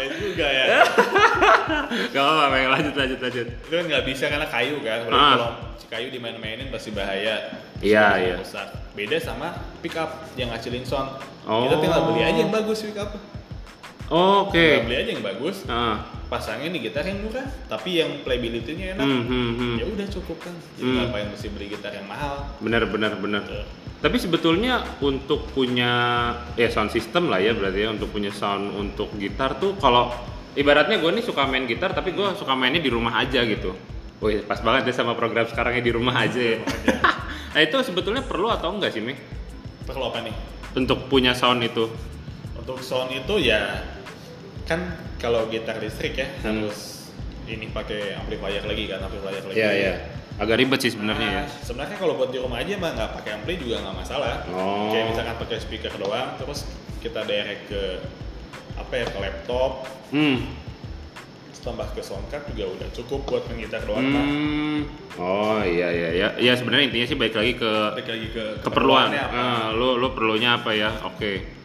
Kayak 0.00 0.16
juga 0.16 0.46
ya 0.48 0.64
Gak 2.14 2.22
apa-apa. 2.22 2.56
Lanjut, 2.70 2.94
lanjut, 2.94 3.18
lanjut. 3.18 3.46
itu 3.46 3.68
kan 3.70 3.84
nggak 3.84 4.04
bisa 4.04 4.24
karena 4.26 4.46
kayu 4.46 4.80
kan 4.80 4.98
Ah. 5.06 5.30
kalau 5.30 5.50
kayu 5.86 6.08
dimain-mainin 6.08 6.70
pasti 6.70 6.90
bahaya 6.90 7.52
Iya, 7.78 8.06
iya. 8.16 8.34
rusak. 8.36 8.68
beda 8.92 9.16
sama 9.16 9.52
pick 9.80 9.94
up 9.94 10.08
yang 10.34 10.48
ngasilin 10.48 10.82
sound 10.82 11.20
Oh. 11.44 11.66
kita 11.66 11.76
tinggal 11.80 12.00
beli 12.06 12.22
aja 12.22 12.38
yang 12.38 12.50
bagus 12.50 12.80
pick 12.80 12.96
up 12.96 13.12
Oh, 14.10 14.44
Oke. 14.44 14.58
Tinggal 14.58 14.86
beli 14.86 14.96
aja 14.98 15.10
yang 15.14 15.24
bagus 15.24 15.56
Ah. 15.64 16.02
pasangin 16.26 16.70
di 16.70 16.78
gitar 16.78 17.02
yang 17.02 17.26
murah 17.26 17.42
tapi 17.66 17.98
yang 17.98 18.22
playability-nya 18.22 18.94
enak 18.94 19.02
Hmm, 19.02 19.22
hmm, 19.26 19.50
hmm. 19.52 19.74
ya 19.78 19.84
udah 19.84 20.06
cukup 20.06 20.38
kan 20.38 20.54
jadi 20.78 20.86
Hmm. 20.86 20.96
ngapain 21.02 21.26
mesti 21.26 21.46
beli 21.50 21.66
gitar 21.66 21.90
yang 21.90 22.06
mahal 22.06 22.46
bener, 22.58 22.86
bener. 22.86 23.42
Tuh. 23.42 23.66
Tapi 23.98 24.14
sebetulnya 24.16 24.78
untuk 24.98 25.50
punya 25.50 25.90
ya 26.54 26.70
sound 26.70 26.88
system 26.88 27.26
lah 27.26 27.36
ya 27.36 27.50
berarti 27.50 27.82
ya 27.82 27.90
untuk 27.90 28.10
punya 28.10 28.30
sound 28.30 28.70
untuk 28.72 29.10
gitar 29.18 29.58
tuh 29.58 29.74
kalau 29.76 30.14
ibaratnya 30.54 30.98
gue 30.98 31.10
nih 31.12 31.24
suka 31.26 31.44
main 31.44 31.66
gitar 31.66 31.90
tapi 31.90 32.10
gue 32.10 32.26
suka 32.34 32.54
mainnya 32.54 32.78
di 32.78 32.88
rumah 32.88 33.18
aja 33.18 33.42
gitu. 33.42 33.74
Wih, 34.20 34.40
pas 34.40 34.60
banget 34.60 34.86
ya 34.86 34.94
sama 34.96 35.14
program 35.14 35.44
sekarangnya 35.44 35.82
di 35.82 35.90
rumah 35.90 36.14
aja 36.14 36.38
ya. 36.38 36.58
nah 37.52 37.60
itu 37.60 37.74
sebetulnya 37.82 38.22
perlu 38.22 38.46
atau 38.46 38.70
enggak 38.70 38.94
sih, 38.94 39.02
Mi? 39.02 39.18
Perlu 39.82 40.06
apa 40.06 40.22
nih? 40.22 40.34
Untuk 40.76 41.10
punya 41.10 41.34
sound 41.34 41.58
itu. 41.60 41.90
Untuk 42.54 42.78
sound 42.80 43.10
itu 43.10 43.34
ya 43.42 43.82
kan 44.70 44.80
kalau 45.18 45.50
gitar 45.50 45.76
listrik 45.76 46.14
ya 46.14 46.30
Hmm. 46.40 46.62
harus 46.62 47.10
ini 47.44 47.66
pakai 47.68 48.14
amplifier 48.14 48.62
lagi 48.62 48.86
kan 48.86 49.02
amplifier 49.02 49.42
lagi. 49.42 49.58
Iya, 49.58 49.70
iya. 49.74 49.94
Agak 50.38 50.56
ribet 50.56 50.78
sih 50.78 50.94
sebenarnya 50.94 51.28
ya. 51.28 51.42
Nah, 51.42 51.48
sebenarnya 51.60 51.96
kalau 51.98 52.14
buat 52.14 52.30
di 52.30 52.38
rumah 52.38 52.56
aja 52.56 52.78
mah 52.78 52.94
nggak 52.94 53.10
pakai 53.12 53.30
ampli 53.34 53.58
juga 53.58 53.82
nggak 53.82 53.96
masalah. 53.98 54.46
Oh. 54.48 54.88
Kayak 54.88 55.06
misalkan 55.10 55.36
pakai 55.36 55.58
speaker 55.58 55.92
doang, 55.98 56.38
terus 56.38 56.64
kita 56.98 57.26
direct 57.26 57.66
ke 57.66 57.82
apa 58.72 58.92
ya 58.94 59.04
ke 59.04 59.18
laptop, 59.18 59.84
Hmm. 60.08 60.46
tambah 61.60 61.92
ke 61.92 62.00
soundcard 62.00 62.48
juga 62.48 62.72
udah 62.72 62.88
cukup 62.90 63.20
buat 63.26 63.42
main 63.44 63.60
gitar 63.60 63.84
doang. 63.84 64.00
mah. 64.00 64.24
Hmm. 64.24 64.80
Oh 65.18 65.60
iya 65.60 65.92
iya 65.92 66.08
ya. 66.14 66.28
Ya 66.40 66.52
sebenarnya 66.54 66.88
intinya 66.88 67.04
sih 67.04 67.18
balik 67.18 67.36
lagi 67.36 67.52
ke 67.54 67.72
Balik 67.92 68.08
lagi 68.08 68.28
ke 68.30 68.44
keperluan. 68.64 69.12
apa. 69.12 69.28
Ah, 69.28 69.64
lu 69.70 69.98
lu 69.98 70.08
perlunya 70.10 70.56
apa 70.56 70.72
ya? 70.72 70.88
Oke. 71.04 71.59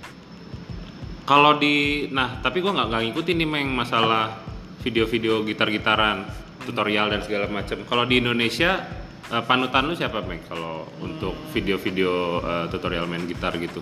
Kalau 1.25 1.57
di 1.57 2.05
nah, 2.13 2.37
tapi 2.37 2.61
gua 2.61 2.77
nggak 2.77 3.01
ngikutin 3.09 3.35
nih 3.41 3.49
meng 3.49 3.73
masalah 3.73 4.45
video-video 4.85 5.41
gitar-gitaran, 5.41 6.29
tutorial 6.69 7.09
dan 7.09 7.25
segala 7.25 7.49
macam. 7.49 7.81
Kalau 7.89 8.05
di 8.05 8.21
Indonesia 8.21 8.85
eh, 9.33 9.41
panutan 9.41 9.89
lu 9.89 9.97
siapa 9.97 10.21
meng 10.21 10.45
kalau 10.45 10.85
untuk 11.01 11.33
video-video 11.49 12.45
eh, 12.45 12.65
tutorial 12.69 13.09
main 13.09 13.25
gitar 13.25 13.57
gitu? 13.57 13.81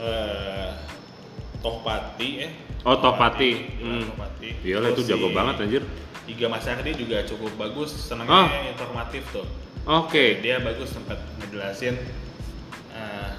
Eh, 0.00 0.72
Tohpati 1.60 2.28
ya. 2.40 2.48
Oh, 2.82 2.96
Tohpati. 2.98 3.50
Iya, 3.78 3.84
Hmm. 3.84 4.02
Tohpati. 4.08 4.48
Iya 4.64 4.76
itu 4.88 5.02
jago 5.06 5.28
si 5.30 5.34
banget 5.36 5.54
anjir. 5.62 5.82
Iga 6.26 6.46
Mas 6.48 6.64
Ardi 6.64 6.96
juga 6.96 7.22
cukup 7.28 7.52
bagus, 7.60 7.92
senangnya 7.92 8.48
Oh. 8.48 8.72
informatif 8.72 9.22
tuh. 9.30 9.46
Oke. 9.84 10.40
Dia 10.40 10.64
bagus 10.64 10.90
sempat 10.96 11.20
ngejelasin 11.38 12.00
eh, 12.96 13.30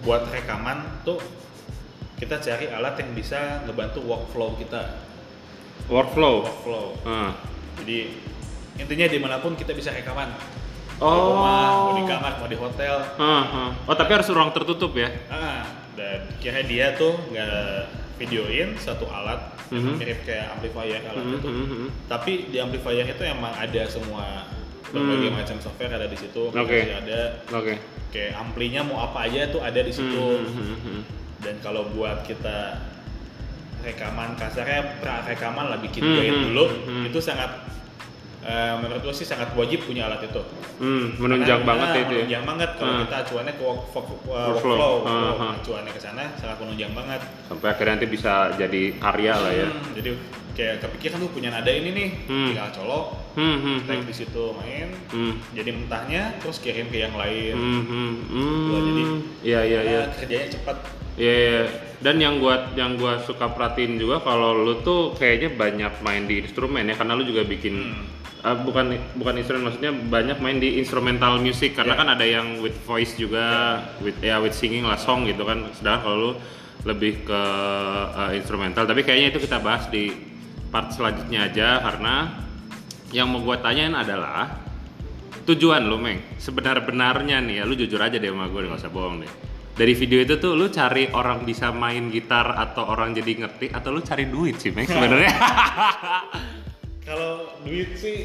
buat 0.00 0.24
rekaman 0.32 1.04
tuh 1.04 1.20
kita 2.16 2.40
cari 2.40 2.66
alat 2.68 2.96
yang 2.96 3.10
bisa 3.12 3.60
ngebantu 3.64 4.00
workflow 4.00 4.56
kita. 4.56 5.04
Workflow. 5.86 6.42
Workflow. 6.42 6.86
Ah. 7.04 7.36
Jadi 7.78 8.16
intinya 8.76 9.06
di 9.06 9.18
mana 9.20 9.36
pun 9.38 9.52
kita 9.52 9.72
bisa 9.72 9.92
rekaman. 9.92 10.32
Oh. 10.96 11.36
rumah, 11.36 11.92
mau 11.92 11.92
di 11.92 12.04
kamar, 12.08 12.32
mau 12.40 12.48
di 12.48 12.56
hotel. 12.56 12.96
Ah, 13.20 13.44
ah. 13.44 13.70
Oh 13.84 13.92
tapi 13.92 14.16
harus 14.16 14.32
ruang 14.32 14.48
tertutup 14.48 14.96
ya? 14.96 15.12
Ah, 15.28 15.60
dan 15.92 16.24
kira 16.40 16.64
dia 16.64 16.96
tuh 16.96 17.20
nggak 17.28 17.84
videoin 18.16 18.72
satu 18.80 19.04
alat 19.06 19.52
yang 19.68 19.84
Mhm. 19.84 20.00
mirip 20.00 20.24
kayak 20.24 20.56
amplifier 20.56 21.04
alat 21.04 21.20
Mhm, 21.20 21.36
itu. 21.36 21.48
mhm, 21.52 21.66
mhm. 21.68 21.88
Tapi 22.08 22.32
di 22.48 22.56
amplifier 22.56 23.04
itu 23.04 23.22
emang 23.28 23.52
ada 23.52 23.82
semua 23.84 24.48
berbagai 24.88 25.28
Hmm. 25.28 25.36
macam 25.36 25.56
software 25.60 25.92
ada 25.92 26.08
di 26.08 26.16
situ. 26.16 26.48
Oke. 26.48 26.56
Aplikasi 26.56 26.96
Ada 26.96 27.20
Oke. 27.52 27.74
kayak 28.08 28.32
amplinya 28.32 28.80
mau 28.80 29.04
apa 29.04 29.28
aja 29.28 29.52
tuh 29.52 29.60
ada 29.60 29.76
di 29.76 29.92
situ. 29.92 30.16
Hmm, 30.16 30.48
hmm, 30.48 30.78
hmm. 30.80 31.00
Dan 31.40 31.60
kalau 31.60 31.88
buat 31.92 32.24
kita 32.24 32.80
rekaman 33.84 34.34
kasarnya 34.34 34.98
pra 34.98 35.22
rekaman 35.22 35.70
lah 35.70 35.78
bikin 35.78 36.02
Hmm, 36.02 36.16
hmm, 36.18 36.42
dulu 36.50 36.64
hmm. 36.90 37.04
itu 37.12 37.18
sangat 37.22 37.50
eh, 38.46 38.74
menurut 38.78 39.02
gue 39.02 39.10
sih 39.12 39.26
sangat 39.26 39.50
wajib 39.52 39.82
punya 39.82 40.06
alat 40.06 40.22
itu. 40.24 40.38
Hmm, 40.78 41.18
menunjang 41.18 41.60
Karena, 41.60 41.68
banget 41.68 41.86
nah, 41.86 41.92
ya 41.92 42.00
itu 42.00 42.06
ya. 42.06 42.16
menunjang 42.16 42.44
banget 42.46 42.70
kalau 42.72 42.88
Ah. 42.88 43.00
kita 43.02 43.16
acuannya 43.20 43.52
ke 43.52 43.62
work, 43.62 43.80
work- 43.88 44.06
uh, 44.24 44.46
Workflow. 44.48 44.52
workflow, 44.54 44.94
Ah, 45.02 45.12
workflow. 45.26 45.34
ah. 45.42 45.52
acuannya 45.56 45.92
ke 45.92 46.00
sana 46.00 46.24
sangat 46.34 46.56
menunjang 46.58 46.92
banget. 46.92 47.20
Sampai 47.44 47.66
akhirnya 47.68 47.92
nanti 47.92 48.06
bisa 48.06 48.32
jadi 48.54 48.82
karya 48.96 49.34
lah 49.34 49.52
ya. 49.52 49.66
Hmm, 49.66 49.90
jadi 49.92 50.10
kayak 50.52 50.76
kepikiran 50.80 51.18
tuh 51.20 51.30
punya 51.30 51.50
nada 51.50 51.68
ini 51.68 51.90
nih, 51.90 52.08
Hmm. 52.24 52.48
tinggal 52.48 52.70
colok, 52.72 53.06
Hmm, 53.34 53.56
hmm, 53.58 53.78
tag 53.84 53.98
hmm. 53.98 54.08
di 54.08 54.14
situ 54.14 54.44
main, 54.54 54.88
Hmm. 55.10 55.34
jadi 55.52 55.70
mentahnya 55.70 56.22
terus 56.38 56.56
kirim 56.58 56.86
ke 56.86 56.98
yang 56.98 57.12
lain. 57.12 57.52
Hmm, 57.52 57.82
hmm, 57.82 58.12
hmm. 58.26 58.64
Gua 58.64 58.80
jadi 58.80 59.02
Iya, 59.42 59.60
iya, 59.62 59.80
iya. 59.82 60.00
Kerjanya 60.14 60.48
cepat. 60.50 60.76
Iya, 61.16 61.32
iya. 61.34 61.60
Dan 61.96 62.16
yang 62.16 62.36
gua 62.36 62.72
yang 62.72 62.94
gua 62.94 63.16
suka 63.18 63.48
perhatiin 63.48 63.96
juga 63.96 64.20
kalau 64.20 64.52
lu 64.54 64.80
tuh 64.80 65.12
kayaknya 65.12 65.48
banyak 65.50 65.92
main 66.00 66.24
di 66.24 66.40
instrumen 66.40 66.84
ya 66.84 66.94
karena 66.94 67.12
lu 67.12 67.24
juga 67.24 67.40
bikin 67.42 67.72
Hmm. 67.74 68.04
Eh, 68.46 68.56
bukan 68.62 68.86
bukan 69.18 69.34
instrumen 69.36 69.66
maksudnya 69.66 69.90
banyak 69.90 70.38
main 70.38 70.56
di 70.56 70.78
instrumental 70.78 71.36
music 71.36 71.74
karena 71.74 71.94
Ya. 71.94 72.00
kan 72.00 72.08
ada 72.08 72.22
yang 72.22 72.62
with 72.62 72.78
voice 72.86 73.18
juga 73.18 73.44
with 73.98 74.14
ya 74.22 74.38
with 74.38 74.54
singing 74.54 74.86
lah 74.86 74.94
song 74.96 75.26
gitu 75.26 75.42
kan. 75.42 75.66
Sedangkan 75.74 76.00
kalau 76.00 76.16
lu 76.16 76.32
lebih 76.86 77.26
ke 77.26 77.42
eh, 78.14 78.30
instrumental 78.38 78.86
tapi 78.86 79.02
kayaknya 79.02 79.34
itu 79.34 79.42
kita 79.42 79.58
bahas 79.58 79.90
di 79.90 80.14
part 80.66 80.94
selanjutnya 80.94 81.50
aja 81.50 81.82
karena 81.82 82.14
yang 83.10 83.26
mau 83.26 83.38
gua 83.38 83.58
tanyain 83.58 83.94
adalah 83.94 84.62
tujuan 85.42 85.82
lu 85.82 85.98
meng. 85.98 86.18
Sebenar-benarnya 86.38 87.38
nih 87.38 87.62
ya 87.62 87.64
lu 87.64 87.74
jujur 87.74 87.98
aja 87.98 88.18
deh 88.18 88.30
sama 88.30 88.46
gue 88.46 88.66
nggak 88.66 88.82
usah 88.82 88.90
bohong 88.90 89.22
deh. 89.22 89.32
Dari 89.76 89.92
video 89.92 90.24
itu 90.24 90.40
tuh 90.40 90.56
lu 90.56 90.66
cari 90.66 91.06
orang 91.12 91.44
bisa 91.44 91.70
main 91.70 92.08
gitar 92.08 92.50
atau 92.56 92.88
orang 92.88 93.12
jadi 93.12 93.46
ngerti 93.46 93.70
atau 93.70 93.92
lu 93.92 94.00
cari 94.00 94.24
duit 94.26 94.56
sih 94.56 94.72
meng 94.72 94.88
sebenarnya 94.88 95.30
duit 97.66 97.90
sih, 97.92 98.18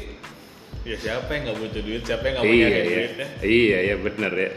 ya 0.82 0.96
siapa 0.96 1.28
yang 1.28 1.42
nggak 1.44 1.58
butuh 1.58 1.82
duit, 1.82 2.02
siapa 2.02 2.24
yang 2.24 2.34
nggak 2.36 2.46
mau 2.46 2.54
iya 2.54 2.66
nyari 2.66 2.78
iya 2.80 2.86
duit 2.88 3.12
ya. 3.12 3.26
iya 3.42 3.78
iya 3.82 3.96
bener 3.98 4.32
ya 4.32 4.52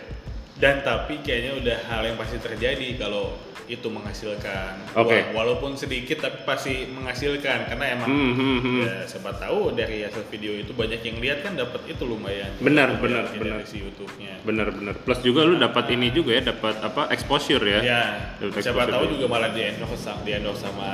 Dan 0.55 0.75
tapi 0.81 1.19
kayaknya 1.19 1.51
udah 1.57 1.77
hal 1.83 2.01
yang 2.05 2.15
pasti 2.15 2.39
terjadi 2.39 2.95
kalau 2.95 3.35
itu 3.65 3.89
menghasilkan. 3.89 4.77
Oke. 4.93 5.25
Wah, 5.27 5.41
Walaupun 5.41 5.73
sedikit 5.73 6.21
tapi 6.21 6.45
pasti 6.45 6.85
menghasilkan 6.87 7.65
karena 7.65 7.85
emang 7.91 8.07
Hmm, 8.07 8.31
hmm, 8.31 8.57
hmm. 8.61 8.79
ya 8.79 8.95
siapa 9.03 9.35
tahu 9.35 9.73
dari 9.73 10.05
hasil 10.05 10.21
video 10.25 10.53
itu 10.53 10.69
banyak 10.71 11.01
yang 11.01 11.17
lihat 11.17 11.41
kan 11.41 11.57
dapat 11.57 11.81
itu 11.85 12.05
lumayan. 12.05 12.53
Benar, 12.57 12.95
benar, 12.95 13.25
benar. 13.27 13.65
si 13.65 13.81
YouTube-nya. 13.81 14.45
bener-bener 14.45 14.95
plus 14.95 15.19
juga 15.19 15.43
lu 15.43 15.57
dapat 15.57 15.91
ini 15.91 16.07
juga 16.09 16.31
ya 16.31 16.45
dapat 16.47 16.77
apa 16.79 17.09
exposure 17.09 17.59
ya 17.59 17.79
Ya, 17.83 18.01
Dapat 18.39 18.61
siapa 18.61 18.85
exposure 18.85 18.95
tahu 18.95 19.05
juga. 19.11 19.25
malah 19.27 19.49
di 19.49 19.61
endorse 19.65 20.13
di 20.21 20.31
endorse 20.31 20.61
sama 20.61 20.89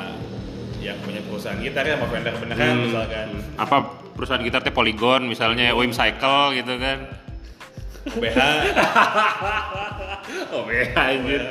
yang 0.82 0.98
punya 1.00 1.22
perusahaan 1.22 1.56
gitar 1.56 1.86
ya 1.86 1.96
sama 1.96 2.10
vendor 2.10 2.34
beneran 2.36 2.65
Hmm, 2.67 2.82
misalkan. 2.84 3.28
Hmm. 3.32 3.44
apa 3.56 3.78
perusahaan 4.12 4.41
gitar 4.41 4.60
teh 4.60 4.70
Polygon 4.70 5.22
misalnya 5.24 5.72
Wim 5.72 5.91
Cycle 5.91 6.58
gitu 6.58 6.74
kan. 6.76 7.00
BH 8.12 8.38
oh 10.52 10.65
ya 10.67 10.86
anjir. 10.98 11.41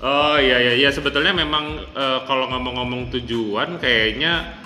Oh 0.00 0.36
iya 0.36 0.56
iya 0.58 0.72
iya 0.76 0.90
sebetulnya 0.90 1.32
memang 1.32 1.64
eh, 1.92 2.20
kalau 2.24 2.48
ngomong-ngomong 2.48 3.08
tujuan 3.10 3.76
kayaknya 3.78 4.60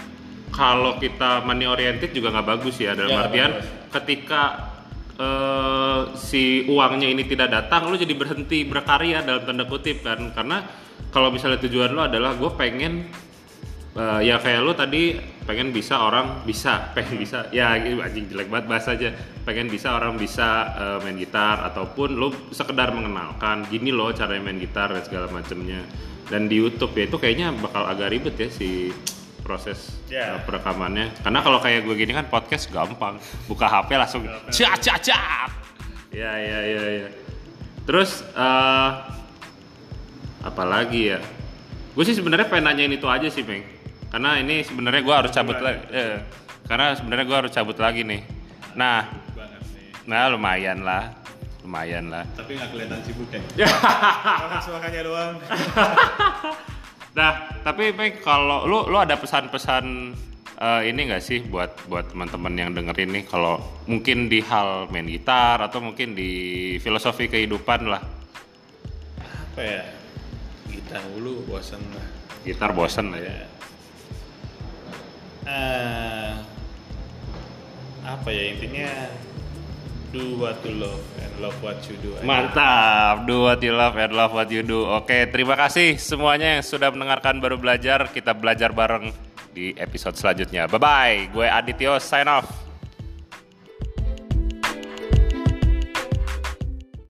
kalau 0.48 0.96
kita 0.96 1.42
money 1.42 1.66
oriented 1.66 2.10
juga 2.10 2.32
nggak 2.32 2.48
bagus 2.48 2.78
ya 2.78 2.94
dalam 2.94 3.12
Ya, 3.12 3.18
artian 3.20 3.50
bagus. 3.52 3.66
ketika 3.92 4.42
eh, 5.16 6.00
si 6.16 6.42
uangnya 6.64 7.06
ini 7.08 7.22
tidak 7.24 7.50
datang 7.50 7.86
lu 7.86 7.94
jadi 7.94 8.14
berhenti 8.14 8.62
berkarya 8.62 9.22
dalam 9.22 9.42
tanda 9.42 9.64
kutip 9.64 10.02
kan. 10.02 10.30
Karena 10.32 10.62
kalau 11.10 11.30
misalnya 11.30 11.58
tujuan 11.60 11.90
lu 11.90 12.00
adalah 12.00 12.34
gue 12.34 12.50
pengen 12.54 13.06
Eh, 13.98 14.30
ya 14.30 14.38
kayak 14.38 14.62
lu 14.62 14.78
tadi 14.78 15.18
pengen 15.42 15.74
bisa 15.74 15.98
orang 15.98 16.46
bisa 16.46 16.86
pengen 16.94 17.18
bisa 17.18 17.50
ya 17.50 17.74
anjing 17.74 18.30
jelek 18.30 18.46
banget 18.46 18.70
bahasa 18.70 18.94
aja 18.94 19.10
pengen 19.42 19.66
bisa 19.66 19.90
orang 19.90 20.14
bisa 20.14 20.70
eh, 20.78 20.98
main 21.02 21.18
gitar 21.18 21.66
ataupun 21.66 22.14
lu 22.14 22.30
sekedar 22.54 22.94
mengenalkan 22.94 23.66
gini 23.66 23.90
loh 23.90 24.14
cara 24.14 24.38
main 24.38 24.54
gitar 24.54 24.94
dan 24.94 25.02
segala 25.02 25.26
macamnya 25.34 25.82
dan 26.30 26.46
di 26.46 26.62
YouTube 26.62 26.94
ya 26.94 27.10
itu 27.10 27.18
kayaknya 27.18 27.50
bakal 27.58 27.90
agak 27.90 28.14
ribet 28.14 28.38
ya 28.38 28.46
si 28.46 28.94
proses 29.42 29.98
Ya. 30.06 30.38
eh, 30.38 30.40
perekamannya. 30.46 31.18
Karena 31.18 31.42
kalau 31.42 31.58
kayak 31.58 31.82
gue 31.82 31.94
gini 31.98 32.14
kan 32.14 32.30
podcast 32.30 32.70
gampang 32.70 33.18
buka 33.50 33.66
HP 33.66 33.98
langsung 33.98 34.22
cat 34.54 34.78
cat 34.78 35.00
cat 35.02 35.50
ya 36.14 36.32
ya 36.38 36.58
ya 36.62 36.82
ya. 37.02 37.08
Terus 37.82 38.22
eh 38.22 38.90
apalagi 40.46 41.16
ya? 41.16 41.20
Gue 41.98 42.06
sih 42.06 42.14
sebenarnya 42.14 42.46
pengen 42.46 42.70
nanyain 42.70 42.94
itu 42.94 43.10
aja 43.10 43.26
sih 43.26 43.42
peng 43.42 43.77
karena 44.08 44.40
ini 44.40 44.64
sebenarnya 44.64 45.02
gue 45.04 45.16
harus 45.24 45.32
cabut 45.32 45.58
lagi 45.60 45.80
eh, 45.92 46.16
karena 46.64 46.96
sebenarnya 46.96 47.24
gue 47.28 47.38
harus 47.44 47.52
cabut 47.52 47.76
lagi 47.76 48.02
nih. 48.04 48.22
Nah 48.76 49.04
nah 50.08 50.32
lumayan 50.32 50.80
lah 50.80 51.12
lumayan 51.60 52.08
lah. 52.08 52.24
Tapi 52.32 52.56
nggak 52.56 52.68
kelihatan 52.72 53.00
sibuk 53.04 53.28
ya? 53.28 53.68
Suaranya 54.64 55.00
doang. 55.04 55.36
Nah 57.08 57.50
tapi 57.66 57.90
peng 57.98 58.22
kalau 58.22 58.62
lu 58.62 58.86
lu 58.86 58.94
ada 58.94 59.18
pesan-pesan 59.18 60.14
eh, 60.54 60.80
ini 60.86 61.10
nggak 61.10 61.18
sih 61.24 61.42
buat 61.42 61.90
buat 61.90 62.14
teman-teman 62.14 62.54
yang 62.54 62.70
dengerin 62.78 63.10
nih? 63.10 63.24
Kalau 63.26 63.58
mungkin 63.90 64.30
di 64.30 64.38
hal 64.38 64.86
main 64.86 65.08
gitar 65.10 65.58
atau 65.58 65.82
mungkin 65.82 66.14
di 66.14 66.30
filosofi 66.78 67.26
kehidupan 67.26 67.90
lah. 67.90 68.06
Apa 69.18 69.60
ya? 69.60 69.82
Gitar 70.70 71.02
dulu 71.10 71.42
bosan 71.50 71.82
lah. 71.90 72.06
Gitar 72.46 72.70
bosen 72.70 73.10
lah 73.10 73.18
ya 73.18 73.57
Eh, 75.48 76.30
apa 78.04 78.28
ya 78.28 78.42
intinya 78.52 78.92
do 80.12 80.36
what 80.36 80.60
you 80.60 80.76
love 80.76 81.00
and 81.24 81.32
love 81.40 81.56
what 81.64 81.80
you 81.88 81.96
do. 82.04 82.12
Mantap, 82.20 83.24
do 83.24 83.48
what 83.48 83.60
you 83.64 83.72
love 83.72 83.96
and 83.96 84.12
love 84.12 84.32
what 84.36 84.48
you 84.52 84.60
do. 84.60 84.84
Oke, 84.84 85.28
terima 85.32 85.56
kasih 85.56 85.96
semuanya 85.96 86.60
yang 86.60 86.64
sudah 86.64 86.92
mendengarkan 86.92 87.40
baru 87.40 87.56
belajar. 87.56 88.12
Kita 88.12 88.36
belajar 88.36 88.76
bareng 88.76 89.08
di 89.56 89.72
episode 89.80 90.20
selanjutnya. 90.20 90.68
Bye 90.68 90.80
bye, 90.80 91.16
gue 91.32 91.46
Adityo 91.48 91.96
sign 91.96 92.28
off. 92.28 92.67